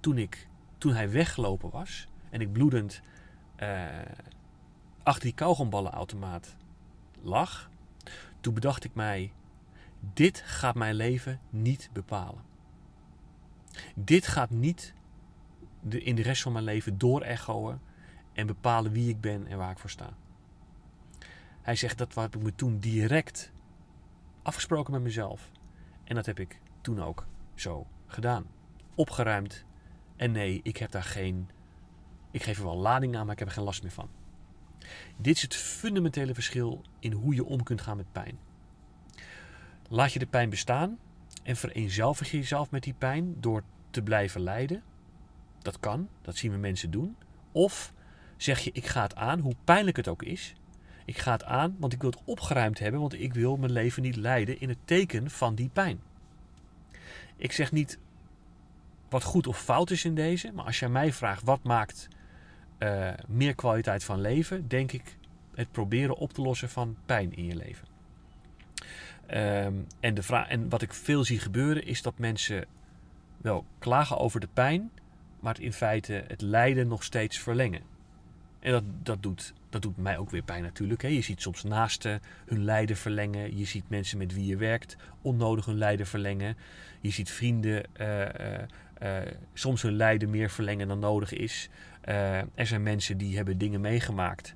toen, 0.00 0.18
ik, 0.18 0.48
toen 0.78 0.94
hij 0.94 1.10
weggelopen 1.10 1.70
was 1.70 2.08
en 2.30 2.40
ik 2.40 2.52
bloedend 2.52 3.00
eh, 3.56 3.86
achter 5.02 5.22
die 5.22 5.34
kauwgomballenautomaat 5.34 6.56
lag, 7.22 7.70
toen 8.40 8.54
bedacht 8.54 8.84
ik 8.84 8.94
mij, 8.94 9.32
dit 10.12 10.42
gaat 10.46 10.74
mijn 10.74 10.94
leven 10.94 11.40
niet 11.50 11.90
bepalen. 11.92 12.42
Dit 13.94 14.26
gaat 14.26 14.50
niet 14.50 14.94
de, 15.82 16.02
in 16.02 16.14
de 16.14 16.22
rest 16.22 16.42
van 16.42 16.52
mijn 16.52 16.64
leven 16.64 16.98
doorechoen 16.98 17.80
en 18.32 18.46
bepalen 18.46 18.92
wie 18.92 19.08
ik 19.08 19.20
ben 19.20 19.46
en 19.46 19.58
waar 19.58 19.70
ik 19.70 19.78
voor 19.78 19.90
sta. 19.90 20.16
Hij 21.62 21.76
zegt, 21.76 21.98
dat 21.98 22.14
heb 22.14 22.36
ik 22.36 22.42
me 22.42 22.54
toen 22.54 22.78
direct 22.78 23.52
afgesproken 24.42 24.92
met 24.92 25.02
mezelf. 25.02 25.50
En 26.04 26.14
dat 26.14 26.26
heb 26.26 26.38
ik 26.38 26.60
toen 26.80 27.02
ook 27.02 27.26
zo 27.54 27.86
gedaan. 28.06 28.46
Opgeruimd. 28.94 29.64
En 30.16 30.32
nee, 30.32 30.60
ik 30.62 30.76
heb 30.76 30.90
daar 30.90 31.02
geen. 31.02 31.50
Ik 32.30 32.42
geef 32.42 32.58
er 32.58 32.64
wel 32.64 32.76
lading 32.76 33.16
aan, 33.16 33.24
maar 33.24 33.32
ik 33.32 33.38
heb 33.38 33.48
er 33.48 33.54
geen 33.54 33.64
last 33.64 33.82
meer 33.82 33.92
van. 33.92 34.08
Dit 35.16 35.36
is 35.36 35.42
het 35.42 35.54
fundamentele 35.54 36.34
verschil 36.34 36.82
in 36.98 37.12
hoe 37.12 37.34
je 37.34 37.44
om 37.44 37.62
kunt 37.62 37.80
gaan 37.80 37.96
met 37.96 38.12
pijn. 38.12 38.38
Laat 39.88 40.12
je 40.12 40.18
de 40.18 40.26
pijn 40.26 40.50
bestaan 40.50 40.98
en 41.42 41.56
vereenzelvig 41.56 42.30
je 42.30 42.36
jezelf 42.36 42.70
met 42.70 42.82
die 42.82 42.94
pijn 42.94 43.40
door 43.40 43.62
te 43.90 44.02
blijven 44.02 44.40
lijden. 44.40 44.82
Dat 45.62 45.80
kan, 45.80 46.08
dat 46.22 46.36
zien 46.36 46.52
we 46.52 46.58
mensen 46.58 46.90
doen. 46.90 47.16
Of 47.52 47.92
zeg 48.36 48.60
je, 48.60 48.70
ik 48.72 48.86
ga 48.86 49.02
het 49.02 49.14
aan, 49.14 49.38
hoe 49.38 49.54
pijnlijk 49.64 49.96
het 49.96 50.08
ook 50.08 50.22
is. 50.22 50.54
Ik 51.04 51.18
ga 51.18 51.32
het 51.32 51.44
aan, 51.44 51.76
want 51.78 51.92
ik 51.92 52.00
wil 52.00 52.10
het 52.10 52.22
opgeruimd 52.24 52.78
hebben, 52.78 53.00
want 53.00 53.20
ik 53.20 53.34
wil 53.34 53.56
mijn 53.56 53.72
leven 53.72 54.02
niet 54.02 54.16
leiden 54.16 54.60
in 54.60 54.68
het 54.68 54.78
teken 54.84 55.30
van 55.30 55.54
die 55.54 55.70
pijn. 55.72 56.00
Ik 57.36 57.52
zeg 57.52 57.72
niet 57.72 57.98
wat 59.08 59.22
goed 59.22 59.46
of 59.46 59.62
fout 59.62 59.90
is 59.90 60.04
in 60.04 60.14
deze, 60.14 60.52
maar 60.52 60.64
als 60.64 60.78
jij 60.78 60.88
mij 60.88 61.12
vraagt 61.12 61.42
wat 61.42 61.62
maakt 61.62 62.08
uh, 62.78 63.10
meer 63.28 63.54
kwaliteit 63.54 64.04
van 64.04 64.20
leven, 64.20 64.68
denk 64.68 64.92
ik 64.92 65.16
het 65.54 65.72
proberen 65.72 66.16
op 66.16 66.32
te 66.32 66.42
lossen 66.42 66.68
van 66.68 66.96
pijn 67.06 67.36
in 67.36 67.44
je 67.44 67.56
leven. 67.56 67.88
Um, 69.30 69.86
en, 70.00 70.14
de 70.14 70.22
vraag, 70.22 70.48
en 70.48 70.68
wat 70.68 70.82
ik 70.82 70.92
veel 70.92 71.24
zie 71.24 71.38
gebeuren 71.38 71.84
is 71.84 72.02
dat 72.02 72.18
mensen 72.18 72.64
wel 73.36 73.64
klagen 73.78 74.18
over 74.18 74.40
de 74.40 74.48
pijn, 74.52 74.90
maar 75.42 75.60
in 75.60 75.72
feite 75.72 76.24
het 76.26 76.40
lijden 76.40 76.88
nog 76.88 77.04
steeds 77.04 77.38
verlengen. 77.38 77.80
En 78.60 78.72
dat, 78.72 78.84
dat, 79.02 79.22
doet, 79.22 79.52
dat 79.70 79.82
doet 79.82 79.96
mij 79.96 80.18
ook 80.18 80.30
weer 80.30 80.42
pijn 80.42 80.62
natuurlijk. 80.62 81.02
Hè. 81.02 81.08
Je 81.08 81.20
ziet 81.20 81.42
soms 81.42 81.62
naasten 81.62 82.20
hun 82.46 82.64
lijden 82.64 82.96
verlengen. 82.96 83.56
Je 83.56 83.64
ziet 83.64 83.88
mensen 83.88 84.18
met 84.18 84.34
wie 84.34 84.46
je 84.46 84.56
werkt 84.56 84.96
onnodig 85.22 85.64
hun 85.64 85.78
lijden 85.78 86.06
verlengen. 86.06 86.56
Je 87.00 87.10
ziet 87.10 87.30
vrienden 87.30 87.82
uh, 88.00 88.20
uh, 89.02 89.18
soms 89.54 89.82
hun 89.82 89.96
lijden 89.96 90.30
meer 90.30 90.50
verlengen 90.50 90.88
dan 90.88 90.98
nodig 90.98 91.32
is. 91.32 91.68
er 92.54 92.66
zijn 92.66 92.82
mensen 92.82 93.18
die 93.18 93.36
hebben 93.36 93.58
dingen 93.58 93.80
meegemaakt. 93.80 94.54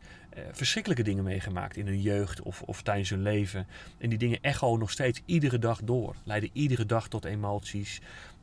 verschrikkelijke 0.52 1.04
dingen 1.04 1.24
meegemaakt 1.24 1.76
in 1.76 1.86
hun 1.86 2.00
jeugd 2.00 2.42
of, 2.42 2.62
of 2.62 2.82
tijdens 2.82 3.10
hun 3.10 3.22
leven. 3.22 3.66
En 3.98 4.08
die 4.08 4.18
dingen 4.18 4.38
echo 4.40 4.76
nog 4.76 4.90
steeds 4.90 5.22
iedere 5.24 5.58
dag 5.58 5.80
door. 5.82 6.16
Leiden 6.24 6.50
iedere 6.52 6.86
dag 6.86 7.08
tot 7.08 7.24
emoties. 7.24 8.00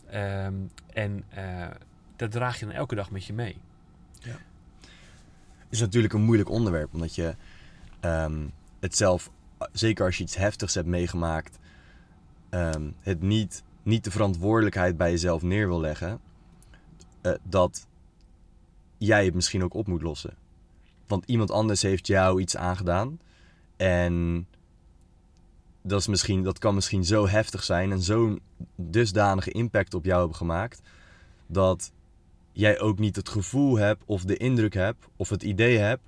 Ehm, 0.09 0.53
en 0.93 1.23
dat 2.15 2.31
draag 2.31 2.59
je 2.59 2.65
dan 2.65 2.75
elke 2.75 2.95
dag 2.95 3.11
met 3.11 3.25
je 3.25 3.33
mee. 3.33 3.57
Ja. 4.19 4.35
is 5.69 5.79
natuurlijk 5.79 6.13
een 6.13 6.21
moeilijk 6.21 6.49
onderwerp, 6.49 6.93
omdat 6.93 7.15
je 7.15 7.35
um, 8.01 8.51
het 8.79 8.95
zelf, 8.95 9.29
zeker 9.71 10.05
als 10.05 10.17
je 10.17 10.23
iets 10.23 10.35
heftigs 10.35 10.73
hebt 10.73 10.87
meegemaakt, 10.87 11.57
um, 12.49 12.95
het 12.99 13.21
niet, 13.21 13.63
niet 13.83 14.03
de 14.03 14.11
verantwoordelijkheid 14.11 14.97
bij 14.97 15.11
jezelf 15.11 15.41
neer 15.41 15.67
wil 15.67 15.79
leggen, 15.79 16.19
uh, 17.21 17.33
dat 17.43 17.87
jij 18.97 19.25
het 19.25 19.33
misschien 19.33 19.63
ook 19.63 19.73
op 19.73 19.87
moet 19.87 20.01
lossen. 20.01 20.35
Want 21.07 21.25
iemand 21.25 21.51
anders 21.51 21.81
heeft 21.81 22.07
jou 22.07 22.41
iets 22.41 22.57
aangedaan 22.57 23.19
en 23.77 24.47
dat, 25.81 25.99
is 25.99 26.07
misschien, 26.07 26.43
dat 26.43 26.59
kan 26.59 26.75
misschien 26.75 27.05
zo 27.05 27.27
heftig 27.27 27.63
zijn 27.63 27.91
en 27.91 28.01
zo'n 28.01 28.41
dusdanige 28.75 29.51
impact 29.51 29.93
op 29.93 30.05
jou 30.05 30.19
hebben 30.19 30.37
gemaakt, 30.37 30.81
dat 31.47 31.91
jij 32.53 32.79
ook 32.79 32.99
niet 32.99 33.15
het 33.15 33.29
gevoel 33.29 33.77
hebt 33.77 34.03
of 34.05 34.23
de 34.23 34.37
indruk 34.37 34.73
hebt 34.73 35.05
of 35.15 35.29
het 35.29 35.43
idee 35.43 35.77
hebt 35.77 36.03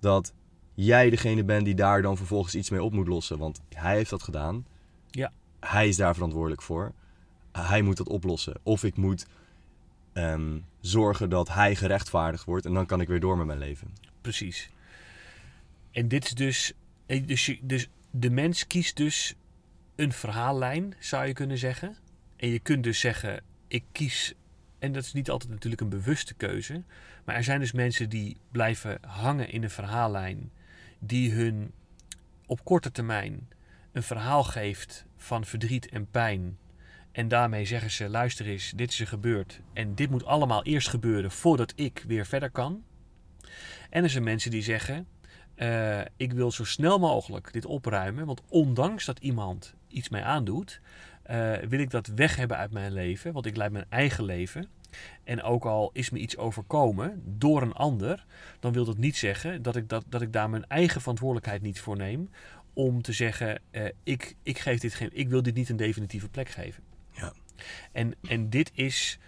dat 0.00 0.32
jij 0.74 1.10
degene 1.10 1.44
bent 1.44 1.64
die 1.64 1.74
daar 1.74 2.02
dan 2.02 2.16
vervolgens 2.16 2.54
iets 2.54 2.70
mee 2.70 2.82
op 2.82 2.92
moet 2.92 3.08
lossen. 3.08 3.38
Want 3.38 3.60
hij 3.74 3.96
heeft 3.96 4.10
dat 4.10 4.22
gedaan. 4.22 4.66
Ja. 5.10 5.32
Hij 5.60 5.88
is 5.88 5.96
daar 5.96 6.14
verantwoordelijk 6.14 6.62
voor. 6.62 6.92
Hij 7.52 7.82
moet 7.82 7.96
dat 7.96 8.08
oplossen. 8.08 8.60
Of 8.62 8.84
ik 8.84 8.96
moet 8.96 9.26
um, 10.12 10.64
zorgen 10.80 11.30
dat 11.30 11.48
hij 11.48 11.74
gerechtvaardigd 11.74 12.44
wordt 12.44 12.66
en 12.66 12.74
dan 12.74 12.86
kan 12.86 13.00
ik 13.00 13.08
weer 13.08 13.20
door 13.20 13.36
met 13.36 13.46
mijn 13.46 13.58
leven. 13.58 13.92
Precies. 14.20 14.70
En 15.90 16.08
dit 16.08 16.24
is 16.24 16.34
dus, 16.34 16.72
eh, 17.06 17.26
dus, 17.26 17.58
dus 17.62 17.88
de 18.10 18.30
mens 18.30 18.66
kiest 18.66 18.96
dus 18.96 19.34
een 19.96 20.12
verhaallijn, 20.12 20.94
zou 20.98 21.26
je 21.26 21.32
kunnen 21.32 21.58
zeggen. 21.58 21.96
En 22.36 22.48
je 22.48 22.58
kunt 22.58 22.84
dus 22.84 23.00
zeggen, 23.00 23.42
ik 23.68 23.84
kies 23.92 24.34
en 24.78 24.92
dat 24.92 25.02
is 25.02 25.12
niet 25.12 25.30
altijd 25.30 25.50
natuurlijk 25.50 25.80
een 25.80 25.88
bewuste 25.88 26.34
keuze. 26.34 26.82
Maar 27.24 27.34
er 27.34 27.44
zijn 27.44 27.60
dus 27.60 27.72
mensen 27.72 28.08
die 28.08 28.36
blijven 28.50 28.98
hangen 29.06 29.50
in 29.50 29.62
een 29.62 29.70
verhaallijn. 29.70 30.50
Die 30.98 31.32
hun 31.32 31.72
op 32.46 32.64
korte 32.64 32.90
termijn 32.90 33.48
een 33.92 34.02
verhaal 34.02 34.44
geeft 34.44 35.04
van 35.16 35.44
verdriet 35.44 35.88
en 35.88 36.10
pijn. 36.10 36.58
En 37.12 37.28
daarmee 37.28 37.64
zeggen 37.64 37.90
ze: 37.90 38.08
luister 38.08 38.46
eens, 38.46 38.72
dit 38.76 38.90
is 38.90 39.00
er 39.00 39.06
gebeurd. 39.06 39.60
En 39.72 39.94
dit 39.94 40.10
moet 40.10 40.24
allemaal 40.24 40.64
eerst 40.64 40.88
gebeuren 40.88 41.30
voordat 41.30 41.72
ik 41.76 42.04
weer 42.06 42.26
verder 42.26 42.50
kan. 42.50 42.84
En 43.90 44.02
er 44.02 44.10
zijn 44.10 44.24
mensen 44.24 44.50
die 44.50 44.62
zeggen: 44.62 45.06
uh, 45.56 46.00
ik 46.16 46.32
wil 46.32 46.50
zo 46.50 46.64
snel 46.64 46.98
mogelijk 46.98 47.52
dit 47.52 47.66
opruimen. 47.66 48.26
Want 48.26 48.42
ondanks 48.48 49.04
dat 49.04 49.18
iemand 49.18 49.74
iets 49.88 50.08
mij 50.08 50.22
aandoet, 50.22 50.80
uh, 51.30 51.56
wil 51.56 51.80
ik 51.80 51.90
dat 51.90 52.06
weg 52.06 52.36
hebben 52.36 52.56
uit 52.56 52.72
mijn 52.72 52.92
leven. 52.92 53.32
Want 53.32 53.46
ik 53.46 53.56
leid 53.56 53.72
mijn 53.72 53.86
eigen 53.88 54.24
leven. 54.24 54.68
En 55.24 55.42
ook 55.42 55.64
al 55.64 55.90
is 55.92 56.10
me 56.10 56.18
iets 56.18 56.36
overkomen 56.36 57.22
door 57.24 57.62
een 57.62 57.72
ander, 57.72 58.24
dan 58.60 58.72
wil 58.72 58.84
dat 58.84 58.98
niet 58.98 59.16
zeggen 59.16 59.62
dat 59.62 59.76
ik, 59.76 59.88
dat, 59.88 60.04
dat 60.08 60.22
ik 60.22 60.32
daar 60.32 60.50
mijn 60.50 60.66
eigen 60.66 61.00
verantwoordelijkheid 61.00 61.62
niet 61.62 61.80
voor 61.80 61.96
neem. 61.96 62.30
Om 62.72 63.02
te 63.02 63.12
zeggen, 63.12 63.60
uh, 63.70 63.88
ik, 64.02 64.36
ik, 64.42 64.58
geef 64.58 64.80
dit 64.80 64.94
geen, 64.94 65.10
ik 65.12 65.28
wil 65.28 65.42
dit 65.42 65.54
niet 65.54 65.68
een 65.68 65.76
definitieve 65.76 66.28
plek 66.28 66.48
geven. 66.48 66.82
Ja. 67.10 67.32
En, 67.92 68.14
en 68.28 68.50
dit 68.50 68.70
is 68.74 69.18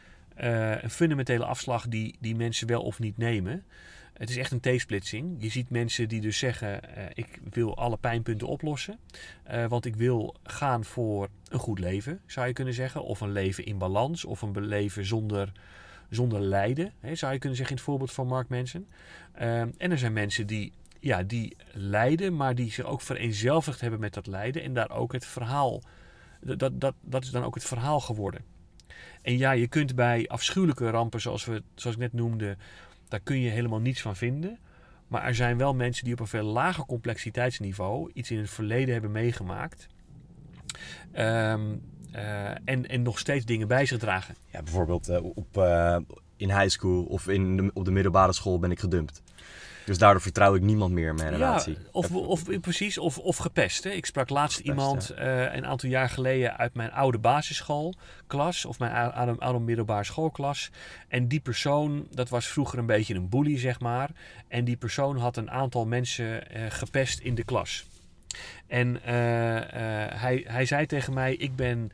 uh, 0.41 0.83
een 0.83 0.91
fundamentele 0.91 1.45
afslag 1.45 1.89
die, 1.89 2.17
die 2.21 2.37
mensen 2.37 2.67
wel 2.67 2.83
of 2.83 2.99
niet 2.99 3.17
nemen. 3.17 3.65
Het 4.21 4.31
is 4.31 4.37
echt 4.37 4.53
een 4.53 4.61
T-splitsing. 4.61 5.37
Je 5.39 5.49
ziet 5.49 5.71
mensen 5.71 6.09
die 6.09 6.21
dus 6.21 6.39
zeggen: 6.39 6.81
uh, 6.99 7.05
Ik 7.15 7.41
wil 7.51 7.77
alle 7.77 7.97
pijnpunten 7.97 8.47
oplossen. 8.47 8.99
Uh, 9.51 9.67
want 9.67 9.85
ik 9.85 9.97
wil 9.97 10.35
gaan 10.43 10.85
voor 10.85 11.29
een 11.49 11.59
goed 11.59 11.79
leven, 11.79 12.21
zou 12.27 12.47
je 12.47 12.53
kunnen 12.53 12.75
zeggen. 12.75 13.03
Of 13.05 13.21
een 13.21 13.33
leven 13.33 13.65
in 13.65 13.79
balans. 13.79 14.25
Of 14.25 14.43
een 14.43 14.67
leven 14.67 15.07
zonder, 15.07 15.53
zonder 16.11 16.41
lijden, 16.41 16.93
hè, 17.01 17.15
zou 17.15 17.33
je 17.33 17.39
kunnen 17.39 17.57
zeggen 17.57 17.77
in 17.77 17.83
het 17.83 17.91
voorbeeld 17.91 18.13
van 18.13 18.27
Mark 18.27 18.49
Manson. 18.49 18.87
Uh, 19.41 19.61
en 19.61 19.75
er 19.79 19.99
zijn 19.99 20.13
mensen 20.13 20.47
die, 20.47 20.73
ja, 21.01 21.23
die 21.23 21.57
lijden, 21.73 22.37
maar 22.37 22.55
die 22.55 22.73
zich 22.73 22.85
ook 22.85 23.01
vereenzelvigd 23.01 23.81
hebben 23.81 24.01
met 24.01 24.15
dat 24.15 24.27
lijden. 24.27 24.63
En 24.63 24.75
daar 24.75 24.91
ook 24.91 25.13
het 25.13 25.27
verhaal. 25.27 25.83
Dat, 26.41 26.81
dat, 26.81 26.95
dat 27.01 27.25
is 27.25 27.31
dan 27.31 27.45
ook 27.45 27.55
het 27.55 27.65
verhaal 27.65 28.01
geworden. 28.01 28.45
En 29.23 29.39
ja, 29.39 29.53
je 29.53 29.69
kunt 29.69 29.95
bij 29.95 30.29
afschuwelijke 30.29 30.91
rampen, 30.91 31.21
zoals, 31.21 31.45
we, 31.45 31.63
zoals 31.75 31.97
ik 31.97 32.03
net 32.03 32.13
noemde 32.13 32.57
daar 33.11 33.21
kun 33.21 33.41
je 33.41 33.51
helemaal 33.51 33.81
niets 33.81 34.01
van 34.01 34.17
vinden. 34.17 34.59
Maar 35.09 35.25
er 35.25 35.35
zijn 35.35 35.57
wel 35.57 35.75
mensen 35.75 36.05
die 36.05 36.13
op 36.13 36.21
een 36.21 36.27
veel 36.27 36.45
lager 36.45 36.85
complexiteitsniveau 36.87 38.11
iets 38.15 38.31
in 38.31 38.39
het 38.39 38.51
verleden 38.51 38.93
hebben 38.93 39.11
meegemaakt. 39.11 39.87
Um, 41.19 41.83
uh, 42.15 42.51
en, 42.51 42.89
en 42.89 43.03
nog 43.03 43.19
steeds 43.19 43.45
dingen 43.45 43.69
bij 43.69 43.87
zich 43.87 43.99
dragen. 43.99 44.35
Ja, 44.53 44.63
bijvoorbeeld 44.63 45.09
uh, 45.09 45.25
op, 45.25 45.57
uh, 45.57 45.97
in 46.37 46.51
high 46.51 46.69
school 46.69 47.05
of 47.05 47.29
in 47.29 47.71
op 47.75 47.85
de 47.85 47.91
middelbare 47.91 48.33
school 48.33 48.59
ben 48.59 48.71
ik 48.71 48.81
gedumpt. 48.81 49.23
Dus 49.91 49.99
daardoor 49.99 50.23
vertrouw 50.23 50.55
ik 50.55 50.63
niemand 50.63 50.93
meer 50.93 51.09
in 51.09 51.15
mijn 51.15 51.31
relatie. 51.31 51.73
Ja, 51.73 51.89
of, 51.93 52.13
of, 52.13 52.61
precies, 52.61 52.99
of, 52.99 53.19
of 53.19 53.37
gepest. 53.37 53.85
Hè. 53.85 53.91
Ik 53.91 54.07
sprak 54.07 54.29
laatst 54.29 54.57
gepest, 54.57 54.79
iemand 54.79 55.13
uh, 55.19 55.55
een 55.55 55.67
aantal 55.67 55.89
jaar 55.89 56.09
geleden 56.09 56.57
uit 56.57 56.75
mijn 56.75 56.93
oude 56.93 57.19
basisschoolklas. 57.19 58.65
Of 58.65 58.79
mijn 58.79 59.13
oude, 59.13 59.41
oude 59.41 59.59
middelbare 59.59 60.05
schoolklas. 60.05 60.71
En 61.09 61.29
die 61.29 61.41
persoon, 61.41 62.07
dat 62.11 62.29
was 62.29 62.47
vroeger 62.47 62.79
een 62.79 62.87
beetje 62.87 63.15
een 63.15 63.29
bully, 63.29 63.59
zeg 63.59 63.81
maar. 63.81 64.11
En 64.49 64.65
die 64.65 64.77
persoon 64.77 65.17
had 65.17 65.37
een 65.37 65.51
aantal 65.51 65.87
mensen 65.87 66.27
uh, 66.27 66.63
gepest 66.69 67.21
in 67.21 67.35
de 67.35 67.45
klas. 67.45 67.85
En 68.67 68.95
uh, 68.95 69.03
hij, 70.21 70.45
hij 70.47 70.65
zei 70.65 70.87
tegen 70.87 71.13
mij: 71.13 71.35
Ik 71.35 71.57
ben 71.57 71.91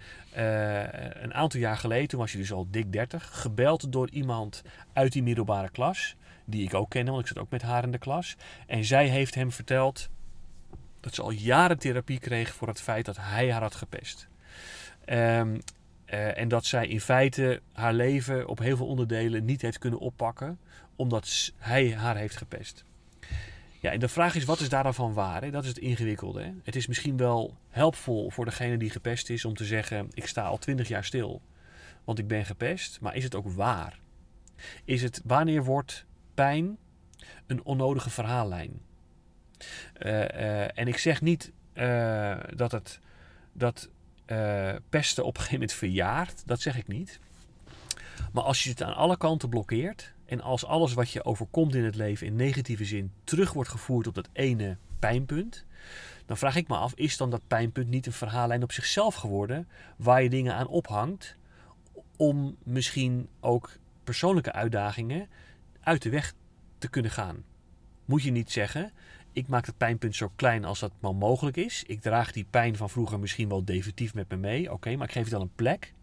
een 1.23 1.35
aantal 1.35 1.61
jaar 1.61 1.77
geleden, 1.77 2.09
toen 2.09 2.21
was 2.21 2.33
hij 2.33 2.41
dus 2.41 2.53
al 2.53 2.67
dik 2.71 2.93
30, 2.93 3.41
gebeld 3.41 3.93
door 3.93 4.11
iemand 4.11 4.63
uit 4.93 5.13
die 5.13 5.23
middelbare 5.23 5.71
klas 5.71 6.17
die 6.47 6.65
ik 6.65 6.75
ook 6.75 6.91
ken, 6.91 7.07
want 7.07 7.21
ik 7.21 7.27
zat 7.27 7.39
ook 7.39 7.51
met 7.51 7.63
haar 7.63 7.85
in 7.85 7.91
de 7.91 7.99
klas. 7.99 8.37
En 8.67 8.85
zij 8.85 9.09
heeft 9.09 9.35
hem 9.35 9.53
verteld 9.53 10.09
dat 11.01 11.15
ze 11.15 11.23
al 11.23 11.31
jaren 11.31 11.79
therapie 11.79 12.19
kreeg 12.19 12.55
voor 12.55 12.69
het 12.69 12.81
feit 12.81 13.05
dat 13.05 13.17
hij 13.21 13.53
haar 13.53 13.63
had 13.63 13.75
gepest. 13.75 14.29
Um, 15.07 15.61
uh, 16.07 16.39
en 16.39 16.49
dat 16.49 16.65
zij 16.65 16.87
in 16.87 17.01
feite 17.01 17.61
haar 17.73 17.93
leven 17.93 18.49
op 18.49 18.59
heel 18.59 18.77
veel 18.77 18.87
onderdelen 18.87 19.45
niet 19.45 19.63
heeft 19.63 19.79
kunnen 19.79 19.99
oppakken, 19.99 20.59
omdat 20.97 21.53
hij 21.57 21.95
haar 21.95 22.17
heeft 22.17 22.37
gepest. 22.37 22.85
Ja, 23.81 23.93
en 23.93 23.99
de 23.99 24.09
vraag 24.09 24.35
is, 24.35 24.45
wat 24.45 24.61
is 24.61 24.69
daar 24.69 24.93
dan 24.95 25.13
waar? 25.13 25.43
Hè? 25.43 25.51
Dat 25.51 25.63
is 25.63 25.69
het 25.69 25.79
ingewikkelde. 25.79 26.43
Hè? 26.43 26.53
Het 26.63 26.77
is 26.77 26.87
misschien 26.87 27.17
wel 27.17 27.57
helpvol 27.69 28.31
voor 28.31 28.45
degene 28.45 28.77
die 28.77 28.91
gepest 28.91 29.31
is 29.31 29.45
om 29.45 29.55
te 29.55 29.65
zeggen, 29.65 30.09
ik 30.13 30.27
sta 30.27 30.45
al 30.45 30.59
twintig 30.59 30.89
jaar 30.89 31.05
stil, 31.05 31.43
want 32.05 32.19
ik 32.19 32.29
ben 32.29 32.45
gepest. 32.45 33.01
Maar 33.01 33.15
is 33.15 33.25
het 33.25 33.35
ook 33.35 33.49
waar? 33.49 33.99
Is 34.85 35.03
het, 35.03 35.21
wanneer 35.25 35.65
wordt 35.65 36.05
pijn 36.37 36.79
een 37.47 37.65
onnodige 37.65 38.11
verhaallijn. 38.11 38.81
Uh, 40.03 40.13
uh, 40.13 40.79
en 40.79 40.89
ik 40.89 40.99
zeg 40.99 41.21
niet 41.21 41.53
uh, 41.75 42.37
dat 42.55 42.73
het 42.73 43.01
dat 43.53 43.89
pesten 44.89 45.25
op 45.25 45.35
een 45.35 45.43
gegeven 45.43 45.61
moment 45.61 45.73
verjaart. 45.73 46.43
Dat 46.47 46.61
zeg 46.61 46.77
ik 46.77 46.89
niet. 46.89 47.21
Maar 48.33 48.43
als 48.43 48.65
je 48.65 48.71
het 48.71 48.83
aan 48.83 48.95
alle 48.95 49.17
kanten 49.17 49.49
blokkeert 49.49 50.15
En 50.27 50.41
als 50.41 50.65
alles 50.65 50.95
wat 50.95 51.11
je 51.11 51.25
overkomt 51.25 51.75
in 51.75 51.85
het 51.85 51.95
leven 51.95 52.27
in 52.27 52.37
negatieve 52.37 52.85
zin 52.85 53.13
terug 53.25 53.53
wordt 53.53 53.71
gevoerd 53.71 54.07
op 54.07 54.15
dat 54.15 54.29
ene 54.33 54.77
pijnpunt, 54.99 55.65
dan 56.27 56.37
vraag 56.37 56.57
ik 56.57 56.69
me 56.69 56.77
af, 56.77 56.93
is 56.95 57.17
dan 57.17 57.31
dat 57.31 57.47
pijnpunt 57.47 57.89
niet 57.89 58.07
een 58.07 58.13
verhaallijn 58.13 58.63
op 58.63 58.73
zichzelf 58.73 59.15
geworden 59.15 59.69
waar 59.97 60.23
je 60.23 60.31
dingen 60.31 60.55
aan 60.55 60.67
ophangt 60.67 61.37
om 62.17 62.57
misschien 62.63 63.29
ook 63.41 63.71
persoonlijke 64.05 64.53
uitdagingen 64.53 65.29
uit 65.87 66.03
de 66.03 66.11
weg 66.11 66.35
te 66.79 66.89
kunnen 66.89 67.11
gaan? 67.11 67.45
Moet 68.05 68.23
je 68.23 68.31
niet 68.31 68.53
zeggen, 68.53 68.93
ik 69.33 69.49
maak 69.49 69.67
het 69.67 69.77
pijnpunt 69.77 70.17
zo 70.17 70.33
klein 70.37 70.65
als 70.65 70.79
dat 70.79 70.93
maar 71.01 71.15
mogelijk 71.15 71.57
is. 71.57 71.85
Ik 71.87 72.01
draag 72.01 72.33
die 72.33 72.47
pijn 72.51 72.77
van 72.77 72.91
vroeger 72.91 73.19
misschien 73.19 73.49
wel 73.49 73.65
definitief 73.65 74.15
met 74.15 74.29
me 74.29 74.37
mee. 74.37 74.73
Oké, 74.73 74.97
maar 74.97 75.07
ik 75.07 75.13
geef 75.13 75.23
het 75.23 75.33
dan 75.33 75.41
een 75.41 75.55
plek. 75.55 75.95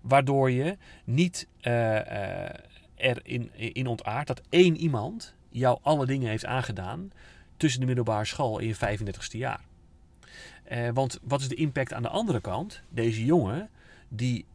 Waardoor 0.00 0.50
je 0.50 0.76
niet 1.04 1.48
uh, 1.62 1.94
uh, 1.94 2.48
erin 2.94 3.54
in 3.54 3.86
ontaart 3.86 4.26
dat 4.26 4.42
één 4.48 4.76
iemand 4.76 5.34
jou 5.48 5.78
alle 5.82 6.06
dingen 6.06 6.28
heeft 6.28 6.44
aangedaan 6.44 7.10
tussen 7.56 7.80
de 7.80 7.86
middelbare 7.86 8.24
school 8.24 8.60
en 8.60 8.66
je 8.66 8.76
35ste 8.76 9.38
jaar. 9.38 9.60
Uh, 10.72 10.88
want 10.94 11.18
wat 11.22 11.40
is 11.40 11.48
de 11.48 11.54
impact 11.54 11.92
aan 11.92 12.02
de 12.02 12.08
andere 12.08 12.40
kant? 12.40 12.82
Deze 12.88 13.24
jongen, 13.24 13.70
die 14.08 14.46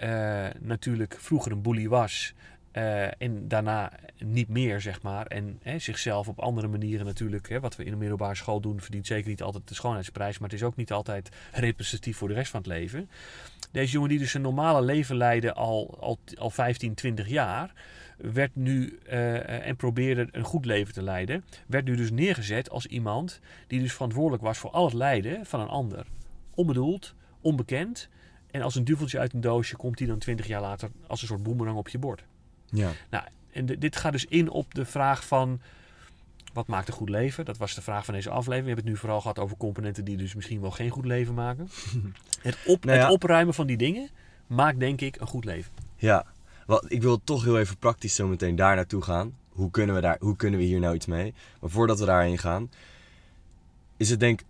natuurlijk 0.60 1.15
vroeger 1.20 1.51
een 1.51 1.62
bully 1.62 1.88
was, 1.88 2.34
uh, 2.74 3.22
en 3.22 3.48
daarna 3.48 3.92
niet 4.18 4.48
meer, 4.48 4.82
zeg 4.82 5.01
maar. 5.01 5.25
En 5.25 5.60
hè, 5.62 5.80
zichzelf 5.80 6.28
op 6.28 6.40
andere 6.40 6.68
manieren 6.68 7.06
natuurlijk, 7.06 7.50
hè, 7.50 7.60
wat 7.60 7.75
we 7.75 7.84
in 7.84 7.92
de 7.92 7.98
middelbare 7.98 8.36
school 8.36 8.62
doen, 8.62 8.82
verdient 8.82 9.08
zeker 9.08 9.30
niet 9.30 9.42
altijd 9.42 9.68
de 9.68 9.74
schoonheidsprijs. 9.74 10.40
Maar 10.40 10.50
het 10.50 10.60
is 10.60 10.66
ook 10.66 10.75
niet 10.75 10.92
altijd 10.92 11.30
representatief 11.51 12.18
voor 12.18 12.28
de 12.28 12.34
rest 12.34 12.51
van 12.51 12.60
het 12.60 12.70
leven. 12.70 13.10
Deze 13.72 13.92
jongen 13.92 14.10
die 14.10 14.20
dus 14.20 14.34
een 14.34 14.42
normale 14.42 14.82
leven 14.82 15.16
leidde 15.16 15.54
al, 15.54 15.98
al, 16.00 16.20
al 16.38 16.50
15, 16.50 16.94
20 16.94 17.28
jaar, 17.28 17.74
werd 18.18 18.56
nu 18.56 19.00
uh, 19.08 19.68
en 19.68 19.75
probeerde 19.75 20.28
een 20.32 20.44
goed 20.44 20.66
leven 20.66 20.94
te 20.94 21.04
leiden, 21.04 21.44
werd 21.68 21.86
nu 21.86 21.96
dus 21.96 22.12
neergezet 22.12 22.70
als 22.70 22.86
iemand 22.86 23.40
die 23.68 23.80
dus 23.80 23.94
verantwoordelijk 23.94 24.44
was 24.44 24.58
voor 24.58 24.70
al 24.70 24.86
het 24.86 24.94
lijden 24.94 25.46
van 25.46 25.60
een 25.60 25.68
ander. 25.68 26.06
Onbedoeld, 26.56 27.16
onbekend. 27.42 28.10
En 28.51 28.62
als 28.62 28.75
een 28.75 28.84
duveltje 28.84 29.20
uit 29.20 29.34
een 29.34 29.42
doosje 29.42 29.75
komt 29.75 30.00
hij 30.00 30.08
dan 30.08 30.20
20 30.20 30.48
jaar 30.48 30.62
later 30.62 30.90
als 31.08 31.22
een 31.22 31.28
soort 31.28 31.44
boemerang 31.44 31.78
op 31.78 31.90
je 31.90 32.00
bord. 32.00 32.24
Ja. 32.72 32.92
Nou, 33.10 33.24
en 33.51 33.66
dit 33.66 33.96
gaat 33.96 34.12
dus 34.12 34.25
in 34.25 34.50
op 34.50 34.74
de 34.74 34.86
vraag 34.86 35.25
van 35.25 35.62
wat 36.54 36.68
maakt 36.68 36.88
een 36.88 36.94
goed 36.94 37.10
leven? 37.10 37.46
Dat 37.46 37.58
was 37.58 37.75
de 37.75 37.82
vraag 37.82 38.06
van 38.06 38.13
deze 38.13 38.30
aflevering. 38.30 38.63
We 38.63 38.68
hebben 38.68 38.86
het 38.86 38.94
nu 38.94 39.00
vooral 39.00 39.22
gehad 39.22 39.40
over 39.40 39.58
componenten 39.58 40.06
die 40.06 40.18
dus 40.18 40.36
misschien 40.36 40.62
wel 40.62 40.72
geen 40.72 40.90
goed 40.90 41.06
leven 41.06 41.34
maken. 41.34 41.70
het, 42.42 42.58
op, 42.66 42.86
Nou 42.86 42.98
ja. 42.98 43.04
het 43.04 43.13
opruimen 43.13 43.54
van 43.54 43.68
die 43.68 43.78
dingen 43.78 44.10
maakt 44.48 44.80
denk 44.80 45.01
ik 45.01 45.20
een 45.20 45.28
goed 45.28 45.46
leven. 45.46 45.72
Ja, 45.96 46.25
wel, 46.66 46.84
ik 46.88 47.01
wil 47.01 47.24
toch 47.24 47.44
heel 47.44 47.60
even 47.60 47.78
praktisch 47.78 48.16
zo 48.16 48.28
meteen 48.28 48.56
daar 48.56 48.75
naartoe 48.75 49.01
gaan. 49.01 49.38
Hoe 49.50 49.72
kunnen, 49.72 49.96
we 49.96 50.01
daar, 50.01 50.18
hoe 50.20 50.36
kunnen 50.36 50.60
we 50.60 50.66
hier 50.66 50.80
nou 50.80 50.96
iets 50.96 51.06
mee? 51.06 51.34
Maar 51.60 51.70
voordat 51.70 52.00
we 52.00 52.06
daarheen 52.06 52.38
gaan, 52.38 52.70
is 53.98 54.10
het 54.10 54.20
denk 54.20 54.42
ik 54.42 54.48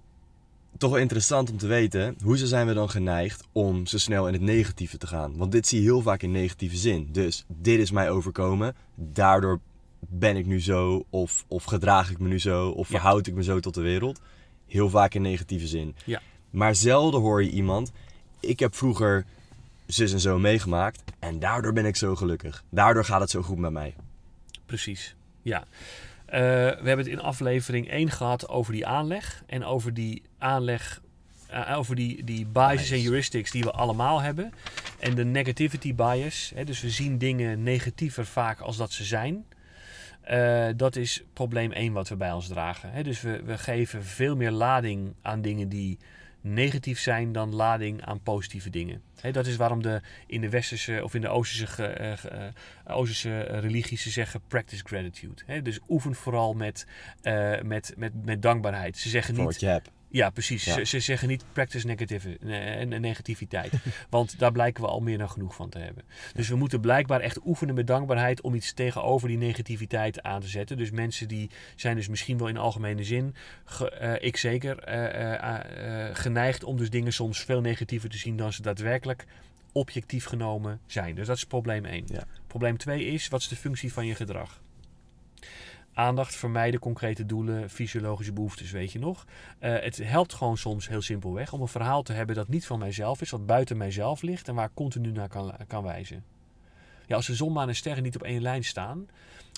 toch 0.78 0.92
wel 0.92 1.00
interessant 1.00 1.51
om 1.51 1.58
te 1.58 1.68
weten, 1.68 2.16
hoe 2.24 2.38
zijn 2.38 2.68
we 2.68 2.74
dan 2.74 2.90
geneigd 2.90 3.44
om 3.51 3.86
zo 3.86 3.98
snel 3.98 4.28
in 4.28 4.34
het 4.34 4.42
negatieve 4.42 4.98
te 4.98 5.08
gaan? 5.08 5.38
Want 5.38 5.51
dit 5.51 5.68
zie 5.68 5.78
je 5.80 5.84
heel 5.86 6.01
vaak 6.01 6.22
in 6.22 6.32
negatieve 6.32 6.75
zin. 6.78 7.10
Dus 7.12 7.46
dit 7.48 7.80
is 7.80 7.92
mij 7.92 8.10
overkomen, 8.10 8.75
daardoor 8.96 9.60
ben 10.00 10.38
ik 10.38 10.46
nu 10.46 10.62
zo, 10.62 11.06
of, 11.10 11.46
of 11.48 11.63
gedraag 11.63 12.12
ik 12.12 12.20
me 12.20 12.28
nu 12.28 12.40
zo, 12.40 12.70
of 12.70 12.90
Ja. 12.90 12.94
verhoud 13.00 13.28
ik 13.28 13.34
me 13.34 13.44
zo 13.44 13.60
tot 13.60 13.74
de 13.74 13.82
wereld. 13.82 14.20
Heel 14.68 14.90
vaak 14.90 15.13
in 15.13 15.22
negatieve 15.22 15.68
zin. 15.68 15.96
Ja. 16.06 16.22
Maar 16.50 16.75
zelden 16.75 17.22
hoor 17.22 17.44
je 17.44 17.50
iemand, 17.50 17.92
ik 18.40 18.60
heb 18.60 18.75
vroeger 18.75 19.25
zus 19.86 20.13
en 20.13 20.20
zo 20.20 20.40
meegemaakt 20.40 21.01
en 21.20 21.40
daardoor 21.40 21.74
ben 21.74 21.86
ik 21.86 21.96
zo 21.96 22.16
gelukkig. 22.16 22.63
Daardoor 22.70 23.06
gaat 23.06 23.22
het 23.22 23.30
zo 23.30 23.42
goed 23.42 23.58
met 23.58 23.72
mij. 23.72 23.96
Precies, 24.66 25.16
ja. 25.42 25.63
Eh, 26.32 26.40
we 26.40 26.88
hebben 26.88 26.98
het 26.98 27.08
in 27.08 27.22
aflevering 27.22 27.90
1 27.90 28.10
gehad 28.10 28.50
over 28.50 28.74
die 28.74 28.86
aanleg. 28.86 29.44
En 29.48 29.64
over 29.64 29.94
die 29.94 30.22
aanleg, 30.38 31.02
eh, 31.48 31.78
over 31.78 31.96
die, 31.96 32.24
die 32.24 32.46
biases 32.46 32.92
en 32.92 33.02
heuristics 33.02 33.52
die 33.52 33.64
we 33.64 33.72
allemaal 33.72 34.22
hebben. 34.22 34.54
En 35.00 35.16
de 35.16 35.26
negativity 35.26 35.96
bias. 35.96 36.52
Hè, 36.56 36.63
dus 36.63 36.82
we 36.82 36.89
zien 36.89 37.17
dingen 37.17 37.63
negatiever 37.63 38.26
vaak 38.26 38.60
als 38.60 38.78
dat 38.78 38.91
ze 38.91 39.04
zijn. 39.04 39.46
Eh, 40.22 40.67
dat 40.76 40.96
is 40.96 41.24
probleem 41.34 41.72
1 41.72 41.94
wat 41.94 42.10
we 42.10 42.15
bij 42.15 42.32
ons 42.32 42.48
dragen. 42.48 42.91
Hè, 42.91 43.04
dus 43.04 43.22
we, 43.22 43.41
we 43.44 43.58
geven 43.58 44.04
veel 44.04 44.36
meer 44.36 44.52
lading 44.52 45.13
aan 45.22 45.41
dingen 45.41 45.70
die 45.70 46.00
negatief 46.41 46.99
zijn 46.99 47.32
dan 47.32 47.56
lading 47.56 48.06
aan 48.06 48.21
positieve 48.21 48.69
dingen. 48.69 49.01
Dat 49.32 49.45
is 49.47 49.56
waarom 49.56 49.82
de, 49.82 50.01
in 50.27 50.41
de 50.41 50.49
westerse 50.49 50.99
of 51.04 51.13
in 51.15 51.21
de 51.21 51.27
oosterse, 51.27 51.67
ge- 51.67 51.86
eh, 51.86 52.12
eh, 52.47 52.54
oosterse 52.88 53.39
religies 53.41 54.01
ze 54.01 54.10
zeggen 54.10 54.41
practice 54.47 54.84
gratitude. 54.86 55.62
Dus 55.62 55.80
oefen 55.89 56.15
vooral 56.15 56.54
met, 56.54 56.86
eh, 57.21 57.62
met, 57.62 57.93
met, 57.97 58.25
met 58.25 58.41
dankbaarheid. 58.41 58.97
Ze 58.97 59.10
zeggen 59.10 59.36
Voor 59.36 59.43
niet. 59.43 59.54
Ja, 60.12 60.30
precies. 60.30 60.63
Ja. 60.63 60.74
Ze, 60.74 60.86
ze 60.86 61.00
zeggen 61.00 61.28
niet 61.28 61.43
practice 61.54 61.86
negative, 61.88 62.38
ne- 62.41 62.86
ne- 62.86 63.00
negativiteit. 63.00 63.74
want 64.10 64.39
daar 64.39 64.52
blijken 64.52 64.84
we 64.84 64.89
al 64.89 65.00
meer 65.00 65.17
dan 65.17 65.30
genoeg 65.30 65.56
van 65.56 65.69
te 65.69 65.78
hebben. 65.80 66.04
Dus 66.34 66.50
we 66.50 66.56
moeten 66.56 66.80
blijkbaar 66.82 67.19
echt 67.19 67.39
oefenen 67.45 67.76
met 67.76 67.88
dankbaarheid 67.88 68.41
om 68.41 68.54
iets 68.54 68.74
tegenover 68.74 69.28
die 69.28 69.38
negativiteit 69.38 70.21
aan 70.21 70.41
te 70.41 70.47
zetten. 70.47 70.78
Dus 70.78 70.91
mensen 70.91 71.28
die 71.28 71.50
zijn 71.76 71.95
dus 71.95 72.08
misschien 72.08 72.38
wel 72.38 72.47
in 72.47 72.58
algemene 72.58 73.04
zin, 73.04 73.36
ge- 73.65 73.89
eh, 73.89 74.28
ik 74.28 74.38
zeker, 74.38 74.80
eh, 74.80 75.34
eh, 75.34 76.15
geneigd 76.15 76.63
om 76.63 76.78
dus 76.78 76.89
dingen 76.89 77.13
soms 77.13 77.39
veel 77.39 77.62
negatiever 77.62 78.10
te 78.10 78.17
zien 78.17 78.38
dan 78.38 78.54
ze 78.54 78.62
daadwerkelijk 78.62 79.26
objectief 79.71 80.26
genomen 80.26 80.80
zijn. 80.88 81.15
Dus 81.15 81.28
dat 81.28 81.36
is 81.38 81.45
probleem 81.45 81.86
1. 81.86 82.04
Ja. 82.08 82.24
Probleem 82.47 82.78
2 82.78 83.06
is, 83.06 83.28
wat 83.28 83.39
is 83.39 83.47
de 83.47 83.56
functie 83.56 83.93
van 83.93 84.06
je 84.06 84.15
gedrag? 84.15 84.61
Aandacht, 86.02 86.36
vermijden, 86.36 86.80
concrete 86.80 87.26
doelen, 87.26 87.70
fysiologische 87.70 88.34
behoeftes, 88.34 88.72
weet 88.72 88.92
je 88.92 89.00
nog. 89.00 89.26
Eh, 89.60 89.80
het 89.80 89.98
helpt 89.98 90.34
gewoon 90.34 90.58
soms 90.58 90.88
heel 90.88 91.02
simpelweg 91.02 91.54
om 91.54 91.62
een 91.62 91.68
verhaal 91.68 92.04
te 92.04 92.14
hebben 92.14 92.36
dat 92.36 92.48
niet 92.48 92.66
van 92.66 92.80
mijzelf 92.80 93.22
is, 93.22 93.30
wat 93.30 93.46
buiten 93.46 93.78
mijzelf 93.78 94.22
ligt 94.22 94.48
en 94.48 94.56
waar 94.56 94.66
ik 94.66 94.74
continu 94.74 95.12
naar 95.12 95.28
kan, 95.28 95.54
kan 95.68 95.84
wijzen. 95.84 96.24
Ja, 97.08 97.16
als 97.16 97.26
de 97.26 97.36
zon, 97.36 97.54
maan 97.54 97.68
en 97.68 97.76
sterren 97.76 98.04
niet 98.04 98.16
op 98.16 98.24
één 98.24 98.42
lijn 98.42 98.64
staan, 98.64 99.08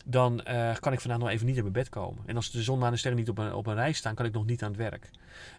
dan 0.05 0.43
eh, 0.43 0.75
kan 0.79 0.93
ik 0.93 0.99
vandaag 0.99 1.19
nog 1.19 1.29
even 1.29 1.45
niet 1.45 1.55
in 1.55 1.61
mijn 1.61 1.73
bed 1.73 1.89
komen. 1.89 2.23
En 2.25 2.35
als 2.35 2.51
de 2.51 2.63
zon, 2.63 2.79
maan 2.79 2.91
en 2.91 2.97
sterren 2.97 3.19
niet 3.19 3.29
op 3.29 3.37
een, 3.37 3.53
op 3.53 3.67
een 3.67 3.75
rij 3.75 3.91
staan, 3.91 4.15
kan 4.15 4.25
ik 4.25 4.33
nog 4.33 4.45
niet 4.45 4.63
aan 4.63 4.71
het 4.71 4.79
werk. 4.79 5.09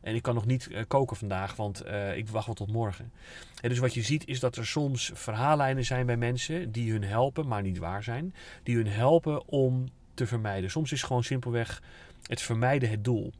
En 0.03 0.14
ik 0.14 0.23
kan 0.23 0.35
nog 0.35 0.47
niet 0.47 0.68
eh, 0.70 0.83
koken 0.88 1.16
vandaag, 1.16 1.57
want 1.57 1.85
ik 2.14 2.29
wacht 2.29 2.47
wel 2.47 2.55
tot 2.55 2.73
morgen. 2.73 3.12
En 3.61 3.68
dus 3.68 3.79
wat 3.79 3.94
je 3.94 4.03
ziet 4.03 4.27
is 4.27 4.40
dat 4.40 4.57
er 4.57 4.66
soms 4.66 5.11
verhaallijnen 5.14 5.85
zijn 5.85 6.07
bij 6.07 6.16
mensen 6.16 6.73
die 6.73 6.92
hun 6.92 7.05
helpen, 7.05 7.47
maar 7.47 7.62
niet 7.62 7.79
waar 7.79 8.03
zijn. 8.03 8.35
Die 8.62 8.77
hun 8.77 8.88
helpen 8.88 9.49
om 9.49 9.88
te 10.14 10.27
vermijden. 10.27 10.70
Soms 10.70 10.92
is 10.92 11.03
gewoon 11.03 11.24
simpelweg 11.24 11.83
het 12.27 12.42
vermijden 12.42 12.90
het 12.90 13.05
doel. 13.05 13.33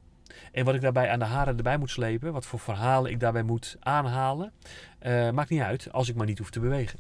En 0.53 0.65
wat 0.65 0.75
ik 0.75 0.81
daarbij 0.81 1.11
aan 1.11 1.19
de 1.19 1.25
haren 1.25 1.57
erbij 1.57 1.79
moet 1.79 1.91
slepen, 1.91 2.33
wat 2.33 2.47
voor 2.47 2.59
verhalen 2.59 3.11
ik 3.11 3.21
daarbij 3.21 3.43
moet 3.43 3.77
aanhalen, 3.81 4.53
eh, 4.99 5.31
maakt 5.31 5.51
niet 5.51 5.61
uit 5.61 5.93
als 5.93 6.09
ik 6.09 6.15
maar 6.15 6.27
niet 6.27 6.39
hoef 6.39 6.51
te 6.51 6.61
bewegen. 6.61 6.99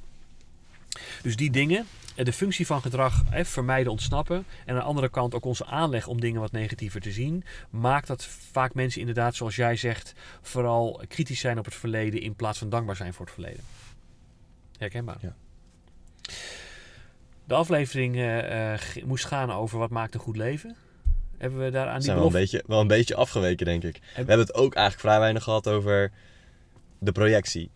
Dus 1.22 1.36
die 1.36 1.50
dingen, 1.50 1.86
eh, 2.16 2.24
de 2.24 2.32
functie 2.32 2.66
van 2.66 2.82
gedrag, 2.82 3.22
vermijden, 3.30 3.92
ontsnappen. 3.92 4.36
En 4.36 4.74
aan 4.74 4.80
de 4.80 4.86
andere 4.86 5.08
kant 5.08 5.34
ook 5.34 5.44
onze 5.44 5.66
aanleg 5.66 6.06
om 6.06 6.20
dingen 6.20 6.40
wat 6.40 6.52
negatiever 6.52 7.00
te 7.00 7.12
zien. 7.12 7.44
Maakt 7.70 8.06
dat 8.06 8.24
vaak 8.24 8.74
mensen 8.74 9.00
inderdaad, 9.00 9.34
zoals 9.34 9.56
jij 9.56 9.76
zegt, 9.76 10.14
vooral 10.42 11.02
kritisch 11.08 11.40
zijn 11.40 11.58
op 11.58 11.64
het 11.64 11.74
verleden 11.74 12.20
in 12.20 12.34
plaats 12.34 12.58
van 12.58 12.68
dankbaar 12.68 12.96
zijn 12.96 13.14
voor 13.14 13.24
het 13.24 13.34
verleden. 13.34 13.64
Herkenbaar. 14.78 15.18
Ja. 15.20 15.34
De 17.44 17.54
aflevering 17.54 18.16
eh, 18.16 18.72
eh, 18.72 18.80
moest 19.04 19.24
gaan 19.24 19.50
over 19.50 19.78
wat 19.78 19.90
maakt 19.90 20.14
een 20.14 20.20
goed 20.20 20.36
leven. 20.36 20.76
Hebben 21.38 21.64
we 21.64 21.70
daar 21.70 21.86
aan 21.86 21.92
We 21.92 21.98
die 21.98 22.04
zijn 22.04 22.16
wel 22.16 22.26
een, 22.26 22.32
beetje, 22.32 22.64
wel 22.66 22.80
een 22.80 22.86
beetje 22.86 23.14
afgeweken, 23.14 23.66
denk 23.66 23.82
ik. 23.82 23.94
We 23.94 24.12
hebben 24.14 24.38
het 24.38 24.54
ook 24.54 24.74
eigenlijk 24.74 25.06
vrij 25.06 25.18
weinig 25.18 25.42
gehad 25.42 25.68
over 25.68 26.12
de 26.98 27.12
projectie. 27.12 27.70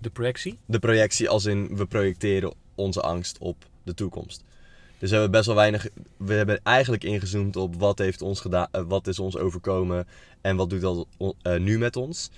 De 0.00 0.10
projectie? 0.10 0.58
De 0.66 0.78
projectie 0.78 1.28
als 1.28 1.44
in 1.44 1.76
we 1.76 1.86
projecteren 1.86 2.52
onze 2.74 3.00
angst 3.00 3.38
op 3.38 3.64
de 3.82 3.94
toekomst. 3.94 4.44
Dus 4.98 5.10
we 5.10 5.16
hebben 5.16 5.30
best 5.30 5.46
wel 5.46 5.54
weinig. 5.54 5.88
We 6.16 6.34
hebben 6.34 6.60
eigenlijk 6.62 7.04
ingezoomd 7.04 7.56
op 7.56 7.76
wat 7.76 7.98
heeft 7.98 8.22
ons 8.22 8.40
gedaan, 8.40 8.68
eh, 8.70 8.82
wat 8.86 9.06
is 9.06 9.18
ons 9.18 9.36
overkomen 9.36 10.06
en 10.40 10.56
wat 10.56 10.70
doet 10.70 10.80
dat 10.80 11.06
nu 11.58 11.78
met 11.78 11.96
ons. 11.96 12.30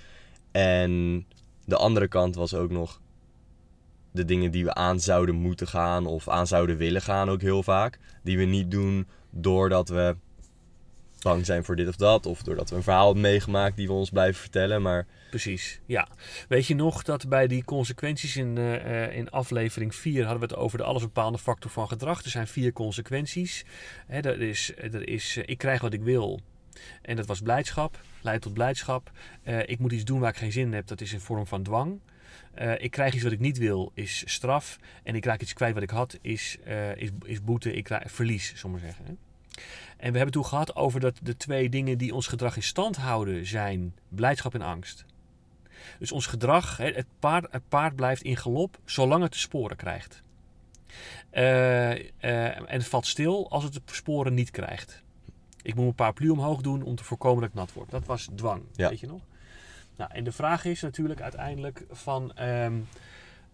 En 0.51 1.25
de 1.65 1.75
andere 1.77 2.07
kant 2.07 2.35
was 2.35 2.53
ook 2.53 2.71
nog 2.71 3.01
de 4.13 4.25
dingen 4.25 4.51
die 4.51 4.63
we 4.63 4.73
aan 4.73 4.99
zouden 4.99 5.35
moeten 5.35 5.67
gaan 5.67 6.05
of 6.05 6.29
aan 6.29 6.47
zouden 6.47 6.77
willen 6.77 7.01
gaan 7.01 7.29
ook 7.29 7.41
heel 7.41 7.63
vaak. 7.63 7.99
Die 8.23 8.37
we 8.37 8.43
niet 8.43 8.71
doen 8.71 9.07
doordat 9.29 9.89
we 9.89 10.15
bang 11.21 11.45
zijn 11.45 11.63
voor 11.63 11.75
dit 11.75 11.87
of 11.87 11.95
dat. 11.95 12.25
Of 12.25 12.43
doordat 12.43 12.69
we 12.69 12.75
een 12.75 12.83
verhaal 12.83 13.05
hebben 13.05 13.21
meegemaakt 13.21 13.77
die 13.77 13.87
we 13.87 13.93
ons 13.93 14.09
blijven 14.09 14.41
vertellen. 14.41 14.81
Maar 14.81 15.07
Precies, 15.29 15.79
ja. 15.85 16.07
Weet 16.47 16.67
je 16.67 16.75
nog 16.75 17.03
dat 17.03 17.29
bij 17.29 17.47
die 17.47 17.63
consequenties 17.63 18.35
in, 18.35 18.57
eh, 18.57 19.15
in 19.15 19.29
aflevering 19.29 19.95
4 19.95 20.23
hadden 20.25 20.47
we 20.47 20.53
het 20.53 20.63
over 20.63 20.77
de 20.77 20.83
allesbepaalde 20.83 21.37
factor 21.37 21.71
van 21.71 21.87
gedrag. 21.87 22.23
Er 22.23 22.29
zijn 22.29 22.47
vier 22.47 22.73
consequenties. 22.73 23.65
Hè, 24.07 24.19
er 24.19 24.41
is, 24.41 24.71
er 24.77 25.07
is, 25.07 25.37
eh, 25.37 25.43
ik 25.45 25.57
krijg 25.57 25.81
wat 25.81 25.93
ik 25.93 26.01
wil. 26.01 26.39
En 27.01 27.15
dat 27.15 27.25
was 27.25 27.41
blijdschap, 27.41 27.99
leidt 28.21 28.41
tot 28.41 28.53
blijdschap. 28.53 29.11
Eh, 29.43 29.59
ik 29.59 29.79
moet 29.79 29.91
iets 29.91 30.03
doen 30.03 30.19
waar 30.19 30.29
ik 30.29 30.37
geen 30.37 30.51
zin 30.51 30.65
in 30.65 30.73
heb, 30.73 30.87
dat 30.87 31.01
is 31.01 31.13
een 31.13 31.21
vorm 31.21 31.47
van 31.47 31.63
dwang. 31.63 31.99
Eh, 32.53 32.83
ik 32.83 32.91
krijg 32.91 33.13
iets 33.13 33.23
wat 33.23 33.31
ik 33.31 33.39
niet 33.39 33.57
wil, 33.57 33.91
is 33.93 34.23
straf. 34.25 34.77
En 35.03 35.15
ik 35.15 35.25
raak 35.25 35.41
iets 35.41 35.53
kwijt 35.53 35.73
wat 35.73 35.83
ik 35.83 35.89
had, 35.89 36.17
is, 36.21 36.57
eh, 36.63 36.95
is, 36.95 37.09
is 37.25 37.43
boete, 37.43 37.73
ik 37.73 37.83
krijg 37.83 38.11
verlies, 38.11 38.47
zullen 38.47 38.61
we 38.63 38.69
maar 38.69 38.79
zeggen. 38.79 39.05
hè. 39.05 39.11
En 39.97 40.11
we 40.11 40.17
hebben 40.17 40.21
het 40.21 40.31
toen 40.31 40.45
gehad 40.45 40.75
over 40.75 40.99
dat 40.99 41.19
de 41.23 41.37
twee 41.37 41.69
dingen 41.69 41.97
die 41.97 42.13
ons 42.13 42.27
gedrag 42.27 42.55
in 42.55 42.63
stand 42.63 42.95
houden 42.97 43.45
zijn 43.45 43.95
blijdschap 44.09 44.53
en 44.53 44.61
angst. 44.61 45.05
Dus 45.99 46.11
ons 46.11 46.25
gedrag, 46.25 46.77
het 46.77 47.05
paard, 47.19 47.51
het 47.51 47.69
paard 47.69 47.95
blijft 47.95 48.21
in 48.21 48.37
galop 48.37 48.79
zolang 48.85 49.23
het 49.23 49.31
de 49.31 49.37
sporen 49.37 49.77
krijgt. 49.77 50.23
Eh, 51.29 51.89
en 52.21 52.63
het 52.67 52.87
valt 52.87 53.05
stil 53.07 53.49
als 53.49 53.63
het 53.63 53.73
de 53.73 53.81
sporen 53.85 54.33
niet 54.33 54.51
krijgt. 54.51 55.03
Ik 55.61 55.73
moet 55.75 55.83
mijn 55.83 55.95
paraplu 55.95 56.29
omhoog 56.29 56.61
doen 56.61 56.81
om 56.83 56.95
te 56.95 57.03
voorkomen 57.03 57.41
dat 57.41 57.49
ik 57.49 57.55
nat 57.55 57.73
word. 57.73 57.89
Dat 57.89 58.05
was 58.05 58.29
dwang, 58.35 58.61
Ja. 58.75 58.89
weet 58.89 58.99
je 58.99 59.07
nog? 59.07 59.21
Nou, 59.95 60.11
en 60.13 60.23
de 60.23 60.31
vraag 60.31 60.65
is 60.65 60.81
natuurlijk 60.81 61.21
uiteindelijk 61.21 61.85
van... 61.91 62.33
ehm, 62.35 62.73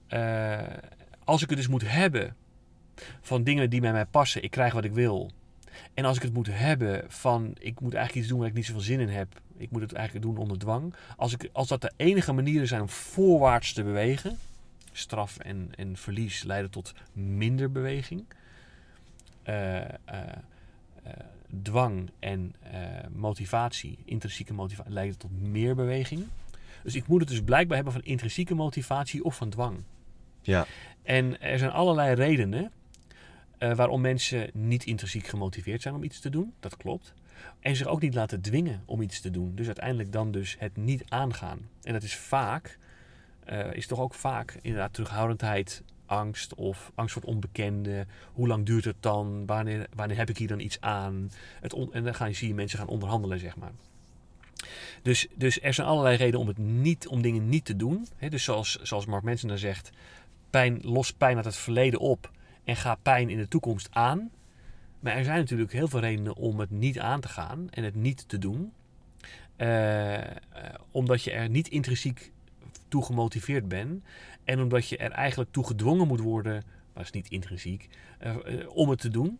eh, 0.07 0.77
als 1.23 1.41
ik 1.41 1.49
het 1.49 1.57
dus 1.57 1.67
moet 1.67 1.91
hebben 1.91 2.35
van 3.21 3.43
dingen 3.43 3.69
die 3.69 3.81
bij 3.81 3.91
mij 3.91 4.05
passen, 4.05 4.43
ik 4.43 4.51
krijg 4.51 4.73
wat 4.73 4.83
ik 4.83 4.93
wil. 4.93 5.31
En 5.93 6.05
als 6.05 6.17
ik 6.17 6.23
het 6.23 6.33
moet 6.33 6.47
hebben 6.51 7.03
van, 7.07 7.55
ik 7.59 7.79
moet 7.79 7.93
eigenlijk 7.93 8.15
iets 8.15 8.27
doen 8.27 8.39
waar 8.39 8.47
ik 8.47 8.53
niet 8.53 8.65
zoveel 8.65 8.81
zin 8.81 8.99
in 8.99 9.09
heb. 9.09 9.41
Ik 9.57 9.71
moet 9.71 9.81
het 9.81 9.93
eigenlijk 9.93 10.25
doen 10.25 10.37
onder 10.37 10.59
dwang. 10.59 10.93
Als, 11.17 11.33
ik, 11.33 11.49
als 11.53 11.67
dat 11.67 11.81
de 11.81 11.91
enige 11.95 12.33
manieren 12.33 12.67
zijn 12.67 12.81
om 12.81 12.89
voorwaarts 12.89 13.73
te 13.73 13.83
bewegen. 13.83 14.37
Straf 14.91 15.37
en, 15.37 15.69
en 15.75 15.97
verlies 15.97 16.43
leiden 16.43 16.71
tot 16.71 16.93
minder 17.13 17.71
beweging. 17.71 18.25
Eh, 19.43 19.77
eh, 19.79 19.89
dwang 21.61 22.09
en 22.19 22.55
eh, 22.59 22.79
motivatie, 23.13 23.97
intrinsieke 24.05 24.53
motivatie, 24.53 24.93
leiden 24.93 25.17
tot 25.17 25.41
meer 25.41 25.75
beweging. 25.75 26.25
Dus 26.83 26.95
ik 26.95 27.07
moet 27.07 27.19
het 27.19 27.29
dus 27.29 27.41
blijkbaar 27.41 27.75
hebben 27.75 27.93
van 27.93 28.03
intrinsieke 28.03 28.55
motivatie 28.55 29.23
of 29.23 29.35
van 29.35 29.49
dwang. 29.49 29.77
Ja. 30.41 30.65
En 31.03 31.41
er 31.41 31.59
zijn 31.59 31.71
allerlei 31.71 32.15
redenen 32.15 32.71
eh, 33.57 33.75
waarom 33.75 34.01
mensen 34.01 34.49
niet 34.53 34.85
intrinsiek 34.85 35.27
gemotiveerd 35.27 35.81
zijn 35.81 35.95
om 35.95 36.03
iets 36.03 36.19
te 36.19 36.29
doen. 36.29 36.53
Dat 36.59 36.77
klopt. 36.77 37.13
En 37.59 37.75
zich 37.75 37.87
ook 37.87 38.01
niet 38.01 38.13
laten 38.13 38.41
dwingen 38.41 38.83
om 38.85 39.01
iets 39.01 39.21
te 39.21 39.31
doen. 39.31 39.55
Dus 39.55 39.65
uiteindelijk 39.65 40.11
dan 40.11 40.31
dus 40.31 40.55
het 40.59 40.77
niet 40.77 41.03
aangaan. 41.07 41.69
En 41.81 41.93
dat 41.93 42.03
is 42.03 42.15
vaak, 42.15 42.77
eh, 43.43 43.73
is 43.73 43.87
toch 43.87 43.99
ook 43.99 44.13
vaak 44.13 44.57
inderdaad 44.61 44.93
terughoudendheid, 44.93 45.83
angst 46.09 46.53
of 46.55 46.91
angst 46.95 47.13
voor 47.13 47.21
het 47.21 47.31
onbekende. 47.31 48.05
Hoe 48.33 48.47
lang 48.47 48.65
duurt 48.65 48.85
het 48.85 48.95
dan? 48.99 49.45
Wanneer, 49.45 49.87
wanneer 49.95 50.17
heb 50.17 50.29
ik 50.29 50.37
hier 50.37 50.47
dan 50.47 50.59
iets 50.59 50.81
aan? 50.81 51.31
Het 51.61 51.73
on- 51.73 51.93
en 51.93 52.03
dan 52.03 52.15
ga 52.15 52.25
je, 52.25 52.33
zie 52.33 52.47
je 52.47 52.53
mensen 52.53 52.79
gaan 52.79 52.87
onderhandelen, 52.87 53.39
zeg 53.39 53.55
maar. 53.55 53.71
Dus, 55.01 55.27
dus 55.35 55.61
er 55.61 55.73
zijn 55.73 55.87
allerlei 55.87 56.17
redenen 56.17 56.39
om, 56.39 56.47
het 56.47 56.57
niet, 56.57 57.07
om 57.07 57.21
dingen 57.21 57.49
niet 57.49 57.65
te 57.65 57.75
doen. 57.75 58.07
Dus 58.29 58.43
zoals, 58.43 58.79
zoals 58.81 59.05
Mark 59.05 59.23
Mensen 59.23 59.47
dan 59.47 59.57
zegt, 59.57 59.89
pijn, 60.49 60.79
los 60.81 61.13
pijn 61.13 61.35
uit 61.35 61.45
het 61.45 61.55
verleden 61.55 61.99
op 61.99 62.31
en 62.63 62.75
ga 62.75 62.95
pijn 62.95 63.29
in 63.29 63.37
de 63.37 63.47
toekomst 63.47 63.87
aan. 63.91 64.29
Maar 64.99 65.15
er 65.15 65.23
zijn 65.23 65.37
natuurlijk 65.37 65.71
heel 65.71 65.87
veel 65.87 65.99
redenen 65.99 66.35
om 66.35 66.59
het 66.59 66.69
niet 66.69 66.99
aan 66.99 67.21
te 67.21 67.27
gaan 67.27 67.67
en 67.69 67.83
het 67.83 67.95
niet 67.95 68.29
te 68.29 68.37
doen. 68.37 68.73
Eh, 69.55 70.15
eh, 70.17 70.29
omdat 70.91 71.23
je 71.23 71.31
er 71.31 71.49
niet 71.49 71.67
intrinsiek 71.67 72.31
toe 72.87 73.05
gemotiveerd 73.05 73.67
bent. 73.67 74.03
En 74.49 74.61
omdat 74.61 74.87
je 74.87 74.97
er 74.97 75.11
eigenlijk 75.11 75.51
toe 75.51 75.67
gedwongen 75.67 76.07
moet 76.07 76.19
worden, 76.19 76.53
maar 76.53 76.93
dat 76.93 77.03
is 77.03 77.11
niet 77.11 77.29
intrinsiek, 77.29 77.89
eh, 78.19 78.35
eh, 78.35 78.69
om 78.69 78.89
het 78.89 78.99
te 78.99 79.09
doen. 79.09 79.39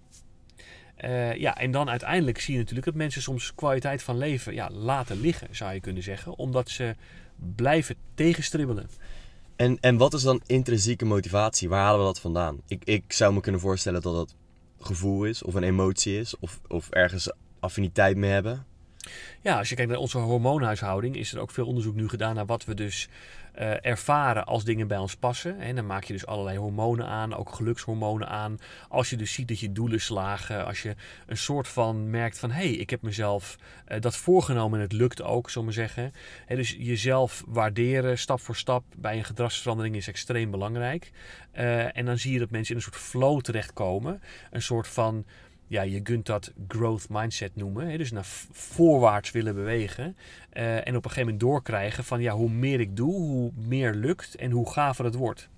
Eh, 0.95 1.35
ja, 1.35 1.57
en 1.57 1.71
dan 1.71 1.89
uiteindelijk 1.89 2.39
zie 2.39 2.53
je 2.53 2.59
natuurlijk 2.59 2.85
dat 2.85 2.95
mensen 2.95 3.21
soms 3.21 3.55
kwaliteit 3.55 4.03
van 4.03 4.17
leven 4.17 4.53
ja, 4.53 4.69
laten 4.69 5.19
liggen, 5.19 5.55
zou 5.55 5.73
je 5.73 5.79
kunnen 5.79 6.03
zeggen. 6.03 6.37
Omdat 6.37 6.69
ze 6.69 6.95
blijven 7.55 7.95
tegenstribbelen. 8.13 8.89
En, 9.55 9.77
en 9.81 9.97
wat 9.97 10.13
is 10.13 10.21
dan 10.21 10.41
intrinsieke 10.45 11.05
motivatie? 11.05 11.69
Waar 11.69 11.83
halen 11.83 11.99
we 11.99 12.05
dat 12.05 12.19
vandaan? 12.19 12.61
Ik, 12.67 12.83
ik 12.83 13.13
zou 13.13 13.33
me 13.33 13.41
kunnen 13.41 13.61
voorstellen 13.61 14.01
dat 14.01 14.15
dat 14.15 14.35
gevoel 14.79 15.25
is, 15.25 15.43
of 15.43 15.53
een 15.53 15.63
emotie 15.63 16.19
is, 16.19 16.37
of, 16.39 16.59
of 16.67 16.89
ergens 16.89 17.31
affiniteit 17.59 18.17
mee 18.17 18.31
hebben. 18.31 18.65
Ja, 19.41 19.57
als 19.57 19.69
je 19.69 19.75
kijkt 19.75 19.91
naar 19.91 19.99
onze 19.99 20.17
hormoonhuishouding, 20.17 21.15
is 21.15 21.33
er 21.33 21.39
ook 21.39 21.51
veel 21.51 21.65
onderzoek 21.65 21.95
nu 21.95 22.09
gedaan 22.09 22.35
naar 22.35 22.45
wat 22.45 22.65
we 22.65 22.73
dus 22.73 23.09
eh, 23.59 23.71
ervaren 23.81 24.45
als 24.45 24.63
dingen 24.63 24.87
bij 24.87 24.97
ons 24.97 25.15
passen. 25.15 25.59
En 25.59 25.75
dan 25.75 25.85
maak 25.85 26.03
je 26.03 26.13
dus 26.13 26.25
allerlei 26.25 26.57
hormonen 26.57 27.07
aan, 27.07 27.35
ook 27.35 27.53
gelukshormonen 27.53 28.27
aan. 28.27 28.59
Als 28.89 29.09
je 29.09 29.15
dus 29.15 29.33
ziet 29.33 29.47
dat 29.47 29.59
je 29.59 29.71
doelen 29.71 30.01
slagen, 30.01 30.65
als 30.65 30.81
je 30.81 30.95
een 31.27 31.37
soort 31.37 31.67
van 31.67 32.09
merkt 32.09 32.39
van 32.39 32.51
hé, 32.51 32.67
hey, 32.67 32.71
ik 32.71 32.89
heb 32.89 33.01
mezelf 33.01 33.57
eh, 33.85 34.01
dat 34.01 34.15
voorgenomen 34.15 34.79
en 34.79 34.85
het 34.85 34.93
lukt 34.93 35.21
ook, 35.21 35.49
zullen 35.49 35.67
we 35.67 35.73
zeggen. 35.73 36.13
Dus 36.47 36.75
jezelf 36.77 37.43
waarderen, 37.47 38.17
stap 38.17 38.39
voor 38.39 38.55
stap 38.55 38.83
bij 38.97 39.17
een 39.17 39.25
gedragsverandering 39.25 39.95
is 39.95 40.07
extreem 40.07 40.51
belangrijk. 40.51 41.11
Eh, 41.51 41.97
en 41.97 42.05
dan 42.05 42.17
zie 42.17 42.33
je 42.33 42.39
dat 42.39 42.49
mensen 42.49 42.75
in 42.75 42.81
een 42.81 42.91
soort 42.91 43.03
flow 43.03 43.41
terechtkomen. 43.41 44.21
Een 44.51 44.61
soort 44.61 44.87
van 44.87 45.25
ja, 45.69 45.81
je 45.81 46.01
kunt 46.01 46.25
dat 46.25 46.53
growth 46.67 47.09
mindset 47.09 47.55
noemen. 47.55 47.89
Hè? 47.89 47.97
Dus 47.97 48.11
naar 48.11 48.25
voorwaarts 48.51 49.31
willen 49.31 49.55
bewegen. 49.55 50.17
Eh, 50.49 50.75
en 50.75 50.95
op 50.95 51.05
een 51.05 51.11
gegeven 51.11 51.21
moment 51.21 51.39
doorkrijgen 51.39 52.03
van 52.03 52.21
ja, 52.21 52.33
hoe 52.33 52.49
meer 52.49 52.79
ik 52.79 52.95
doe, 52.95 53.13
hoe 53.13 53.51
meer 53.55 53.93
lukt 53.93 54.35
en 54.35 54.51
hoe 54.51 54.71
gaver 54.71 55.05
het 55.05 55.15
wordt. 55.15 55.49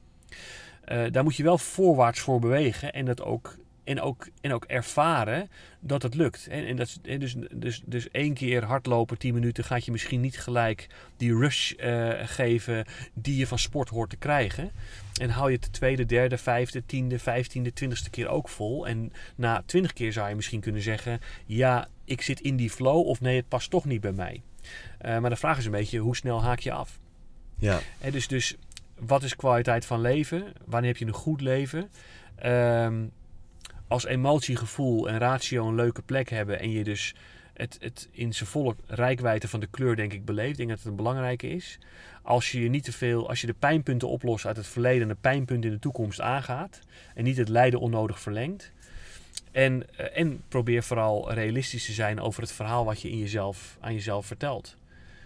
Eh, 0.83 1.11
daar 1.11 1.23
moet 1.23 1.35
je 1.35 1.43
wel 1.43 1.57
voorwaarts 1.57 2.19
voor 2.19 2.39
bewegen 2.39 2.93
en 2.93 3.05
dat 3.05 3.21
ook. 3.21 3.55
En 3.83 4.01
ook, 4.01 4.27
en 4.41 4.53
ook 4.53 4.65
ervaren 4.65 5.49
dat 5.79 6.01
het 6.01 6.15
lukt. 6.15 6.47
En, 6.47 6.65
en 6.65 6.75
dat, 6.75 6.99
en 7.03 7.19
dus, 7.19 7.35
dus, 7.51 7.81
dus 7.85 8.11
één 8.11 8.33
keer 8.33 8.63
hardlopen, 8.63 9.17
10 9.17 9.33
minuten, 9.33 9.63
gaat 9.63 9.85
je 9.85 9.91
misschien 9.91 10.21
niet 10.21 10.39
gelijk 10.39 10.87
die 11.17 11.35
rush 11.35 11.71
eh, 11.71 12.09
geven 12.23 12.85
die 13.13 13.37
je 13.37 13.47
van 13.47 13.59
sport 13.59 13.89
hoort 13.89 14.09
te 14.09 14.17
krijgen. 14.17 14.71
En 15.21 15.29
hou 15.29 15.49
je 15.49 15.55
het 15.55 15.65
de 15.65 15.71
tweede, 15.71 16.05
derde, 16.05 16.37
vijfde, 16.37 16.85
tiende, 16.85 17.19
vijftiende, 17.19 17.73
twintigste 17.73 18.09
keer 18.09 18.27
ook 18.27 18.49
vol. 18.49 18.87
En 18.87 19.13
na 19.35 19.63
twintig 19.65 19.93
keer 19.93 20.13
zou 20.13 20.29
je 20.29 20.35
misschien 20.35 20.61
kunnen 20.61 20.81
zeggen: 20.81 21.19
Ja, 21.45 21.87
ik 22.05 22.21
zit 22.21 22.39
in 22.39 22.55
die 22.55 22.69
flow. 22.69 23.07
Of 23.07 23.21
nee, 23.21 23.35
het 23.35 23.47
past 23.47 23.69
toch 23.69 23.85
niet 23.85 24.01
bij 24.01 24.11
mij. 24.11 24.41
Eh, 24.97 25.17
maar 25.19 25.29
de 25.29 25.35
vraag 25.35 25.57
is 25.57 25.65
een 25.65 25.71
beetje: 25.71 25.99
hoe 25.99 26.15
snel 26.15 26.43
haak 26.43 26.59
je 26.59 26.71
af? 26.71 26.99
Ja, 27.57 27.79
Hè, 27.99 28.11
dus, 28.11 28.27
dus 28.27 28.57
wat 28.99 29.23
is 29.23 29.35
kwaliteit 29.35 29.85
van 29.85 30.01
leven? 30.01 30.53
Wanneer 30.65 30.89
heb 30.89 30.99
je 30.99 31.05
een 31.05 31.13
goed 31.13 31.41
leven? 31.41 31.91
Ehm, 32.35 33.03
als 33.91 34.05
emotie, 34.05 34.55
gevoel 34.55 35.09
en 35.09 35.17
ratio 35.17 35.67
een 35.67 35.75
leuke 35.75 36.01
plek 36.01 36.29
hebben 36.29 36.59
en 36.59 36.71
je 36.71 36.83
dus 36.83 37.15
het, 37.53 37.77
het 37.79 38.09
in 38.11 38.33
zijn 38.33 38.49
volle 38.49 38.75
rijkwijde 38.87 39.47
van 39.47 39.59
de 39.59 39.67
kleur 39.67 39.95
denk 39.95 40.13
ik 40.13 40.25
beleeft, 40.25 40.59
ik 40.59 40.67
dat 40.67 40.77
het 40.77 40.87
een 40.87 40.95
belangrijke 40.95 41.49
is. 41.49 41.79
Als 42.21 42.51
je 42.51 42.69
niet 42.69 42.83
te 42.83 42.91
veel, 42.91 43.29
als 43.29 43.41
je 43.41 43.47
de 43.47 43.53
pijnpunten 43.53 44.07
oplost 44.07 44.45
uit 44.45 44.57
het 44.57 44.67
verleden 44.67 45.01
en 45.01 45.07
de 45.07 45.17
pijnpunten 45.21 45.69
in 45.69 45.75
de 45.75 45.81
toekomst 45.81 46.21
aangaat 46.21 46.79
en 47.15 47.23
niet 47.23 47.37
het 47.37 47.49
lijden 47.49 47.79
onnodig 47.79 48.19
verlengt. 48.19 48.71
En, 49.51 49.95
eh, 49.95 50.19
en 50.19 50.41
probeer 50.47 50.83
vooral 50.83 51.33
realistisch 51.33 51.85
te 51.85 51.91
zijn 51.91 52.19
over 52.19 52.41
het 52.41 52.51
verhaal 52.51 52.85
wat 52.85 53.01
je, 53.01 53.09
in 53.09 53.17
jezelf, 53.17 53.77
aan 53.79 53.93
jezelf 53.93 54.25
vertelt. 54.25 54.75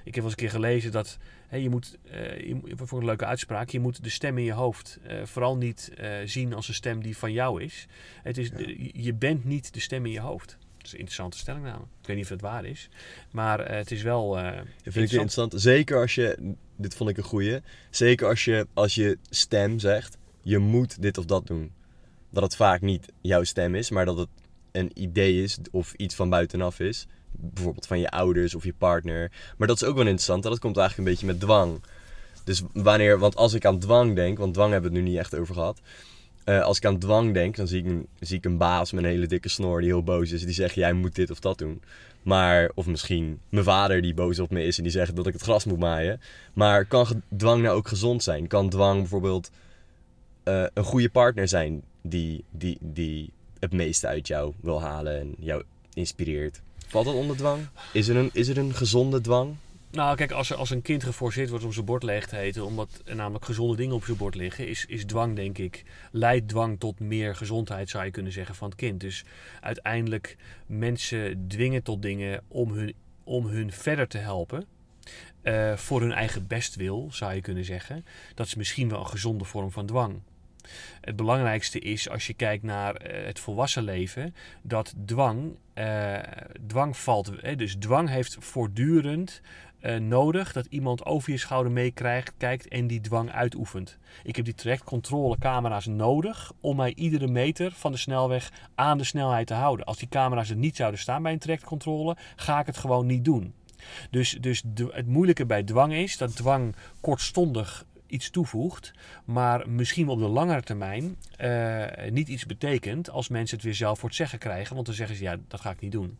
Ik 0.05 0.15
heb 0.15 0.23
wel 0.23 0.23
eens 0.23 0.41
een 0.41 0.47
keer 0.47 0.59
gelezen 0.59 0.91
dat 0.91 1.17
hè, 1.47 1.57
je 1.57 1.69
moet, 1.69 1.97
eh, 2.11 2.39
je 2.39 2.61
voor 2.75 2.99
een 2.99 3.05
leuke 3.05 3.25
uitspraak, 3.25 3.69
je 3.69 3.79
moet 3.79 4.03
de 4.03 4.09
stem 4.09 4.37
in 4.37 4.43
je 4.43 4.53
hoofd 4.53 4.99
eh, 5.03 5.23
vooral 5.23 5.57
niet 5.57 5.91
eh, 5.97 6.09
zien 6.25 6.53
als 6.53 6.67
een 6.67 6.73
stem 6.73 7.01
die 7.01 7.17
van 7.17 7.31
jou 7.31 7.63
is. 7.63 7.87
Het 8.23 8.37
is 8.37 8.51
Je 8.93 9.13
bent 9.13 9.45
niet 9.45 9.73
de 9.73 9.79
stem 9.79 10.05
in 10.05 10.11
je 10.11 10.19
hoofd. 10.19 10.57
Dat 10.77 10.85
is 10.85 10.91
een 10.91 10.97
interessante 10.97 11.37
stellingname. 11.37 11.83
Ik 12.01 12.07
weet 12.07 12.15
niet 12.15 12.25
of 12.25 12.31
het 12.31 12.41
waar 12.41 12.65
is, 12.65 12.89
maar 13.31 13.71
het 13.71 13.91
is 13.91 14.01
wel. 14.01 14.35
vind 14.83 14.95
ik 14.95 15.01
interessant. 15.11 15.53
Zeker 15.55 16.01
als 16.01 16.15
je, 16.15 16.55
dit 16.75 16.95
vond 16.95 17.09
ik 17.09 17.17
een 17.17 17.23
goeie, 17.23 17.59
zeker 17.89 18.27
als 18.27 18.45
je, 18.45 18.67
als 18.73 18.95
je 18.95 19.17
stem 19.29 19.79
zegt, 19.79 20.17
je 20.41 20.57
moet 20.57 21.01
dit 21.01 21.17
of 21.17 21.25
dat 21.25 21.47
doen. 21.47 21.71
Dat 22.29 22.43
het 22.43 22.55
vaak 22.55 22.81
niet 22.81 23.11
jouw 23.21 23.43
stem 23.43 23.75
is, 23.75 23.89
maar 23.89 24.05
dat 24.05 24.17
het 24.17 24.29
een 24.71 24.91
idee 24.93 25.43
is 25.43 25.57
of 25.71 25.93
iets 25.93 26.15
van 26.15 26.29
buitenaf 26.29 26.79
is. 26.79 27.07
Bijvoorbeeld 27.53 27.88
van 27.88 27.99
je 27.99 28.10
ouders 28.10 28.55
of 28.55 28.63
je 28.63 28.73
partner. 28.73 29.31
Maar 29.58 29.67
dat 29.67 29.81
is 29.81 29.88
ook 29.88 29.95
wel 29.95 30.03
interessant, 30.03 30.43
dat 30.43 30.60
komt 30.60 30.77
eigenlijk 30.77 31.08
een 31.08 31.13
beetje 31.13 31.34
met 31.34 31.39
dwang. 31.39 31.81
Dus 32.43 32.62
wanneer, 32.73 33.19
want 33.19 33.36
als 33.36 33.53
ik 33.53 33.65
aan 33.65 33.79
dwang 33.79 34.15
denk, 34.15 34.38
want 34.38 34.53
dwang 34.53 34.71
hebben 34.71 34.91
we 34.91 34.97
het 34.97 35.05
nu 35.05 35.12
niet 35.12 35.19
echt 35.19 35.36
over 35.36 35.53
gehad. 35.53 35.81
Eh, 36.43 36.62
als 36.62 36.77
ik 36.77 36.86
aan 36.86 36.99
dwang 36.99 37.34
denk, 37.34 37.55
dan 37.55 37.67
zie 37.67 37.79
ik, 37.79 37.86
een, 37.86 38.08
zie 38.19 38.38
ik 38.38 38.45
een 38.45 38.58
baas 38.58 38.91
met 38.91 39.03
een 39.03 39.10
hele 39.10 39.27
dikke 39.27 39.49
snor 39.49 39.79
die 39.79 39.89
heel 39.89 40.03
boos 40.03 40.31
is. 40.31 40.43
Die 40.43 40.53
zegt, 40.53 40.75
jij 40.75 40.93
moet 40.93 41.15
dit 41.15 41.31
of 41.31 41.39
dat 41.39 41.58
doen. 41.58 41.81
Maar, 42.23 42.71
of 42.73 42.86
misschien 42.86 43.39
mijn 43.49 43.63
vader 43.63 44.01
die 44.01 44.13
boos 44.13 44.39
op 44.39 44.51
me 44.51 44.63
is 44.63 44.77
en 44.77 44.84
die 44.84 44.91
zegt 44.91 45.15
dat 45.15 45.27
ik 45.27 45.34
het 45.34 45.41
gras 45.41 45.65
moet 45.65 45.79
maaien. 45.79 46.21
Maar 46.53 46.86
kan 46.86 47.21
dwang 47.38 47.62
nou 47.62 47.77
ook 47.77 47.88
gezond 47.88 48.23
zijn? 48.23 48.47
Kan 48.47 48.69
dwang 48.69 48.99
bijvoorbeeld 48.99 49.51
eh, 50.43 50.63
een 50.73 50.84
goede 50.84 51.10
partner 51.10 51.47
zijn 51.47 51.84
die, 52.01 52.43
die, 52.51 52.77
die 52.81 53.31
het 53.60 53.73
meeste 53.73 54.08
uit 54.08 54.27
jou 54.27 54.53
wil 54.62 54.81
halen 54.81 55.19
en 55.19 55.36
jou 55.39 55.63
inspireert? 55.93 56.62
Valt 56.95 57.08
dat 57.08 57.15
onder 57.15 57.38
dwang? 57.38 57.67
Is 57.93 58.08
er 58.08 58.15
een, 58.15 58.29
is 58.34 58.47
er 58.47 58.58
een 58.58 58.73
gezonde 58.73 59.21
dwang? 59.21 59.55
Nou, 59.91 60.15
kijk, 60.15 60.31
als, 60.31 60.53
als 60.53 60.69
een 60.69 60.81
kind 60.81 61.03
geforceerd 61.03 61.49
wordt 61.49 61.65
om 61.65 61.73
zijn 61.73 61.86
bord 61.86 62.03
leeg 62.03 62.27
te 62.27 62.38
eten, 62.38 62.65
omdat 62.65 63.01
er 63.05 63.15
namelijk 63.15 63.45
gezonde 63.45 63.75
dingen 63.75 63.95
op 63.95 64.03
zijn 64.05 64.17
bord 64.17 64.36
liggen, 64.36 64.67
is, 64.67 64.86
is 64.86 65.05
dwang, 65.05 65.36
denk 65.36 65.58
ik, 65.58 65.84
leidt 66.12 66.47
dwang 66.47 66.79
tot 66.79 66.99
meer 66.99 67.36
gezondheid, 67.36 67.89
zou 67.89 68.05
je 68.05 68.12
kunnen 68.12 68.31
zeggen, 68.31 68.55
van 68.55 68.69
het 68.69 68.77
kind. 68.77 68.99
Dus 68.99 69.25
uiteindelijk 69.62 70.38
mensen 70.65 71.47
dwingen 71.47 71.84
tot 71.84 72.01
dingen 72.01 72.43
om 72.47 72.71
hun, 72.71 72.93
om 73.23 73.45
hun 73.45 73.71
verder 73.71 74.08
te 74.08 74.17
helpen. 74.17 74.65
eh, 75.41 75.73
voor 75.77 76.01
hun 76.01 76.12
eigen 76.12 76.47
bestwil, 76.47 77.08
zou 77.12 77.34
je 77.34 77.41
kunnen 77.41 77.65
zeggen. 77.65 78.05
Dat 78.36 78.45
is 78.45 78.55
misschien 78.55 78.89
wel 78.89 78.99
een 78.99 79.08
gezonde 79.08 79.43
vorm 79.45 79.71
van 79.71 79.86
dwang. 79.86 80.19
Het 81.01 81.15
belangrijkste 81.15 81.80
is, 81.80 82.10
als 82.10 82.28
je 82.28 82.34
kijkt 82.34 82.63
naar 82.63 82.95
eh, 82.95 83.25
het 83.25 83.39
volwassen 83.39 83.84
leven, 83.84 84.36
dat 84.62 84.93
dwang, 85.06 85.56
eh, 85.73 86.17
dwang 86.67 86.97
valt. 86.97 87.39
eh, 87.39 87.58
dus 87.58 87.75
dwang 87.75 88.10
heeft 88.10 88.38
voortdurend 88.39 89.41
nodig 89.99 90.51
dat 90.51 90.65
iemand 90.65 91.06
over 91.06 91.32
je 91.32 91.38
schouder 91.38 91.71
meekrijgt, 91.71 92.34
kijkt 92.38 92.67
en 92.67 92.88
die 92.88 93.01
dwang 93.01 93.32
uitoefent. 93.32 93.97
Ik 94.23 94.36
heb 94.36 94.45
die 94.45 94.54
trajectcontrolecamera's 94.54 95.86
nodig 95.86 96.51
om 96.60 96.75
mij 96.75 96.93
iedere 96.95 97.28
meter 97.28 97.71
van 97.71 97.91
de 97.91 97.97
snelweg 97.97 98.51
aan 98.75 98.97
de 98.97 99.04
snelheid 99.04 99.47
te 99.47 99.54
houden. 99.54 99.86
Als 99.86 99.97
die 99.97 100.08
camera's 100.08 100.49
er 100.49 100.56
niet 100.56 100.75
zouden 100.75 100.99
staan 100.99 101.23
bij 101.23 101.32
een 101.32 101.39
trajectcontrole, 101.39 102.17
ga 102.36 102.60
ik 102.60 102.65
het 102.65 102.78
gewoon 102.78 103.06
niet 103.06 103.25
doen. 103.25 103.54
Dus, 104.10 104.38
dus 104.41 104.63
het 104.91 105.08
moeilijke 105.08 105.45
bij 105.45 105.63
dwang 105.63 105.93
is 105.93 106.17
dat 106.17 106.36
dwang 106.36 106.75
kortstondig 107.01 107.86
iets 108.15 108.30
toevoegt, 108.30 108.93
maar 109.25 109.69
misschien 109.69 110.08
op 110.08 110.19
de 110.19 110.28
langere 110.28 110.62
termijn 110.62 111.17
eh, 111.38 111.86
niet 112.10 112.28
iets 112.28 112.45
betekent 112.45 113.10
als 113.10 113.28
mensen 113.28 113.56
het 113.56 113.65
weer 113.65 113.75
zelf 113.75 113.99
voor 113.99 114.10
het 114.10 114.17
zeggen 114.17 114.39
krijgen, 114.39 114.73
want 114.73 114.86
dan 114.86 114.95
zeggen 114.95 115.15
ze 115.15 115.23
ja, 115.23 115.38
dat 115.47 115.62
ga 115.62 115.71
ik 115.71 115.80
niet 115.80 115.91
doen. 115.91 116.17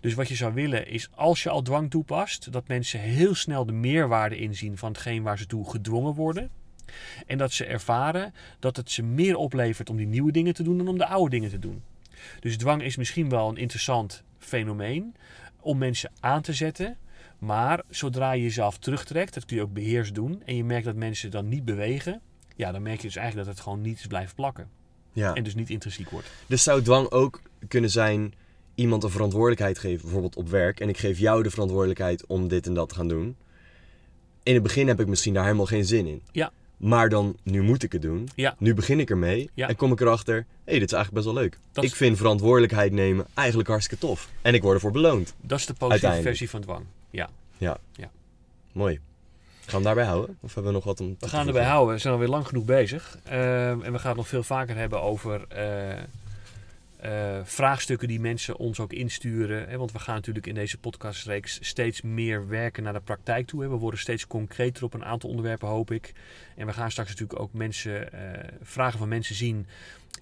Dus 0.00 0.14
wat 0.14 0.28
je 0.28 0.34
zou 0.34 0.54
willen 0.54 0.86
is 0.86 1.08
als 1.14 1.42
je 1.42 1.50
al 1.50 1.62
dwang 1.62 1.90
toepast, 1.90 2.52
dat 2.52 2.68
mensen 2.68 3.00
heel 3.00 3.34
snel 3.34 3.66
de 3.66 3.72
meerwaarde 3.72 4.36
inzien 4.36 4.78
van 4.78 4.92
hetgeen 4.92 5.22
waar 5.22 5.38
ze 5.38 5.46
toe 5.46 5.70
gedwongen 5.70 6.14
worden. 6.14 6.50
En 7.26 7.38
dat 7.38 7.52
ze 7.52 7.64
ervaren 7.64 8.34
dat 8.58 8.76
het 8.76 8.90
ze 8.90 9.02
meer 9.02 9.36
oplevert 9.36 9.90
om 9.90 9.96
die 9.96 10.06
nieuwe 10.06 10.32
dingen 10.32 10.54
te 10.54 10.62
doen 10.62 10.78
dan 10.78 10.88
om 10.88 10.98
de 10.98 11.06
oude 11.06 11.30
dingen 11.30 11.50
te 11.50 11.58
doen. 11.58 11.82
Dus 12.40 12.56
dwang 12.56 12.82
is 12.82 12.96
misschien 12.96 13.28
wel 13.28 13.48
een 13.48 13.56
interessant 13.56 14.22
fenomeen 14.38 15.14
om 15.60 15.78
mensen 15.78 16.10
aan 16.20 16.42
te 16.42 16.52
zetten. 16.52 16.96
Maar 17.42 17.82
zodra 17.90 18.32
je 18.32 18.42
jezelf 18.42 18.78
terugtrekt, 18.78 19.34
dat 19.34 19.44
kun 19.44 19.56
je 19.56 19.62
ook 19.62 19.72
beheers 19.72 20.12
doen. 20.12 20.42
En 20.44 20.56
je 20.56 20.64
merkt 20.64 20.84
dat 20.84 20.94
mensen 20.94 21.30
dan 21.30 21.48
niet 21.48 21.64
bewegen. 21.64 22.20
Ja, 22.56 22.72
dan 22.72 22.82
merk 22.82 22.96
je 23.00 23.06
dus 23.06 23.16
eigenlijk 23.16 23.46
dat 23.46 23.56
het 23.56 23.64
gewoon 23.64 23.80
niet 23.80 24.04
blijven 24.08 24.34
plakken. 24.34 24.68
Ja. 25.12 25.34
En 25.34 25.42
dus 25.42 25.54
niet 25.54 25.70
intrinsiek 25.70 26.10
wordt. 26.10 26.30
Dus 26.46 26.62
zou 26.62 26.82
dwang 26.82 27.10
ook 27.10 27.40
kunnen 27.68 27.90
zijn 27.90 28.34
iemand 28.74 29.02
een 29.04 29.10
verantwoordelijkheid 29.10 29.78
geven, 29.78 30.00
bijvoorbeeld 30.02 30.36
op 30.36 30.48
werk. 30.48 30.80
En 30.80 30.88
ik 30.88 30.98
geef 30.98 31.18
jou 31.18 31.42
de 31.42 31.50
verantwoordelijkheid 31.50 32.26
om 32.26 32.48
dit 32.48 32.66
en 32.66 32.74
dat 32.74 32.88
te 32.88 32.94
gaan 32.94 33.08
doen. 33.08 33.36
In 34.42 34.54
het 34.54 34.62
begin 34.62 34.88
heb 34.88 35.00
ik 35.00 35.06
misschien 35.06 35.34
daar 35.34 35.44
helemaal 35.44 35.66
geen 35.66 35.84
zin 35.84 36.06
in. 36.06 36.22
Ja. 36.32 36.52
Maar 36.76 37.08
dan, 37.08 37.36
nu 37.42 37.62
moet 37.62 37.82
ik 37.82 37.92
het 37.92 38.02
doen. 38.02 38.28
Ja. 38.34 38.54
Nu 38.58 38.74
begin 38.74 39.00
ik 39.00 39.10
ermee. 39.10 39.50
Ja. 39.54 39.68
En 39.68 39.76
kom 39.76 39.92
ik 39.92 40.00
erachter, 40.00 40.34
hé, 40.36 40.44
hey, 40.64 40.78
dit 40.78 40.88
is 40.92 40.94
eigenlijk 40.96 41.24
best 41.24 41.34
wel 41.34 41.42
leuk. 41.44 41.58
Dat 41.72 41.84
is- 41.84 41.90
Ik 41.90 41.96
vind 41.96 42.16
verantwoordelijkheid 42.16 42.92
nemen 42.92 43.26
eigenlijk 43.34 43.68
hartstikke 43.68 44.06
tof. 44.06 44.30
En 44.42 44.54
ik 44.54 44.62
word 44.62 44.74
ervoor 44.74 44.92
beloond. 44.92 45.34
Dat 45.40 45.58
is 45.58 45.66
de 45.66 45.72
positieve 45.74 46.22
versie 46.22 46.50
van 46.50 46.60
dwang. 46.60 46.84
Ja. 47.12 47.30
Mooi. 48.72 49.00
Gaan 49.66 49.78
we 49.78 49.86
daarbij 49.86 50.04
houden? 50.04 50.38
Of 50.40 50.54
hebben 50.54 50.72
we 50.72 50.78
nog 50.78 50.86
wat 50.86 51.00
om 51.00 51.16
We 51.18 51.28
gaan 51.28 51.46
erbij 51.46 51.64
houden. 51.64 51.94
We 51.94 52.00
zijn 52.00 52.12
alweer 52.12 52.28
lang 52.28 52.46
genoeg 52.46 52.64
bezig. 52.64 53.18
Ehm, 53.24 53.82
en 53.82 53.92
we 53.92 53.98
gaan 53.98 54.08
het 54.08 54.16
nog 54.16 54.28
veel 54.28 54.42
vaker 54.42 54.76
hebben 54.76 55.02
over 55.02 55.44
eh, 55.48 55.98
eh, 57.02 57.40
vraagstukken 57.44 58.08
die 58.08 58.20
mensen 58.20 58.56
ons 58.56 58.80
ook 58.80 58.92
insturen. 58.92 59.68
Hè? 59.68 59.76
Want 59.76 59.92
we 59.92 59.98
gaan 59.98 60.14
natuurlijk 60.14 60.46
in 60.46 60.54
deze 60.54 60.78
podcastreeks 60.78 61.58
steeds 61.60 62.02
meer 62.02 62.48
werken 62.48 62.82
naar 62.82 62.92
de 62.92 63.00
praktijk 63.00 63.46
toe. 63.46 63.62
Hè? 63.62 63.68
We 63.68 63.76
worden 63.76 64.00
steeds 64.00 64.26
concreter 64.26 64.84
op 64.84 64.94
een 64.94 65.04
aantal 65.04 65.30
onderwerpen, 65.30 65.68
hoop 65.68 65.90
ik. 65.90 66.12
En 66.56 66.66
we 66.66 66.72
gaan 66.72 66.90
straks 66.90 67.08
natuurlijk 67.08 67.40
ook 67.40 67.52
mensen, 67.52 68.12
eh, 68.12 68.48
vragen 68.62 68.98
van 68.98 69.08
mensen 69.08 69.34
zien 69.34 69.66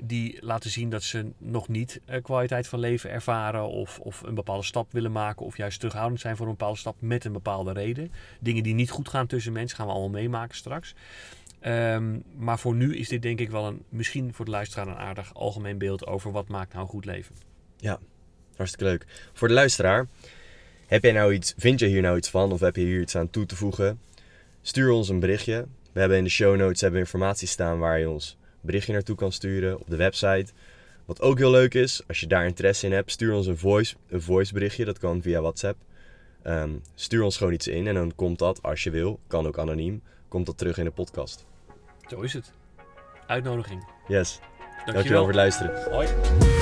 die 0.05 0.39
laten 0.41 0.71
zien 0.71 0.91
dat 0.91 1.03
ze 1.03 1.31
nog 1.39 1.69
niet 1.69 2.01
eh, 2.05 2.23
kwaliteit 2.23 2.69
van 2.69 2.79
leven 2.79 3.11
ervaren 3.11 3.69
of, 3.69 3.99
of 3.99 4.23
een 4.23 4.35
bepaalde 4.35 4.65
stap 4.65 4.93
willen 4.93 5.13
maken 5.13 5.47
of 5.47 5.57
juist 5.57 5.79
terughoudend 5.79 6.21
zijn 6.21 6.37
voor 6.37 6.47
een 6.47 6.53
bepaalde 6.53 6.79
stap 6.79 6.97
met 6.99 7.25
een 7.25 7.33
bepaalde 7.33 7.73
reden. 7.73 8.13
Dingen 8.41 8.63
die 8.63 8.75
niet 8.75 8.91
goed 8.91 9.09
gaan 9.09 9.27
tussen 9.27 9.53
mensen 9.53 9.77
gaan 9.77 9.87
we 9.87 9.93
allemaal 9.93 10.21
meemaken 10.21 10.57
straks. 10.57 10.95
Ehm, 11.61 12.19
maar 12.37 12.59
voor 12.59 12.75
nu 12.75 12.97
is 12.97 13.09
dit 13.09 13.23
denk 13.23 13.41
ik 13.41 13.51
wel 13.51 13.67
een, 13.67 13.83
misschien 13.89 14.35
voor 14.35 14.45
de 14.45 14.51
luisteraar 14.51 14.87
een 14.87 14.97
aardig 14.97 15.35
algemeen 15.35 15.79
beeld 15.79 16.07
over 16.07 16.33
wat 16.33 16.49
maakt 16.49 16.73
nou 16.73 16.85
een 16.85 16.91
goed 16.91 17.05
leven. 17.05 17.35
Hartstikke 18.57 18.85
leuk. 18.85 19.07
Voor 19.33 19.49
de 19.49 19.55
luisteraar, 19.55 20.07
heb 20.87 21.03
jij 21.03 21.13
nou 21.13 21.33
iets, 21.33 21.55
vind 21.57 21.81
je 21.81 21.87
hier 21.87 22.03
nou 22.03 22.17
iets 22.17 22.31
van 22.31 22.53
of 22.53 22.61
heb 22.61 22.77
je 22.77 22.83
hier 22.83 23.01
iets 23.01 23.17
aan 23.17 23.31
toe 23.31 23.47
te 23.47 23.57
voegen? 23.57 24.01
Stuur 24.63 24.91
ons 24.91 25.09
een 25.09 25.21
berichtje. 25.21 25.67
We 25.93 26.01
hebben 26.01 26.19
in 26.19 26.25
de 26.25 26.31
show 26.31 26.57
notes 26.57 26.81
hebben 26.81 27.01
informatie 27.01 27.49
staan 27.49 27.79
waar 27.79 27.99
je 27.99 28.11
ons 28.11 28.37
berichtje 28.61 28.93
naartoe 28.93 29.17
kan 29.17 29.33
sturen 29.33 29.79
op 29.81 29.91
de 29.91 29.97
website. 29.97 30.53
Wat 31.05 31.21
ook 31.21 31.39
heel 31.39 31.51
leuk 31.51 31.75
is, 31.75 32.03
als 32.09 32.21
je 32.21 32.27
daar 32.27 32.47
interesse 32.47 32.87
in 32.87 32.93
hebt, 32.93 33.11
stuur 33.11 33.35
ons 33.35 33.47
een 33.47 33.59
voice, 33.59 33.95
een 34.09 34.23
voice 34.23 34.53
berichtje. 34.53 34.85
Dat 34.85 34.99
kan 34.99 35.23
via 35.23 35.41
WhatsApp. 35.41 35.79
Ehm, 36.43 36.71
stuur 36.95 37.23
ons 37.23 37.37
gewoon 37.37 37.53
iets 37.53 37.69
in 37.69 37.87
en 37.87 37.95
dan 37.95 38.15
komt 38.15 38.39
dat, 38.39 38.63
als 38.63 38.83
je 38.85 38.91
wil, 38.91 39.21
kan 39.27 39.47
ook 39.47 39.59
anoniem, 39.59 40.03
komt 40.29 40.47
dat 40.47 40.59
terug 40.59 40.79
in 40.79 40.85
de 40.85 40.91
podcast. 40.91 41.47
Zo 42.09 42.21
is 42.21 42.33
het. 42.33 42.53
Uitnodiging. 43.27 43.89
Yes, 44.09 44.39
Dankjewel. 44.39 44.95
dankjewel 44.95 45.19
voor 45.19 45.29
het 45.29 45.37
luisteren. 45.37 45.93
Hoi. 45.93 46.60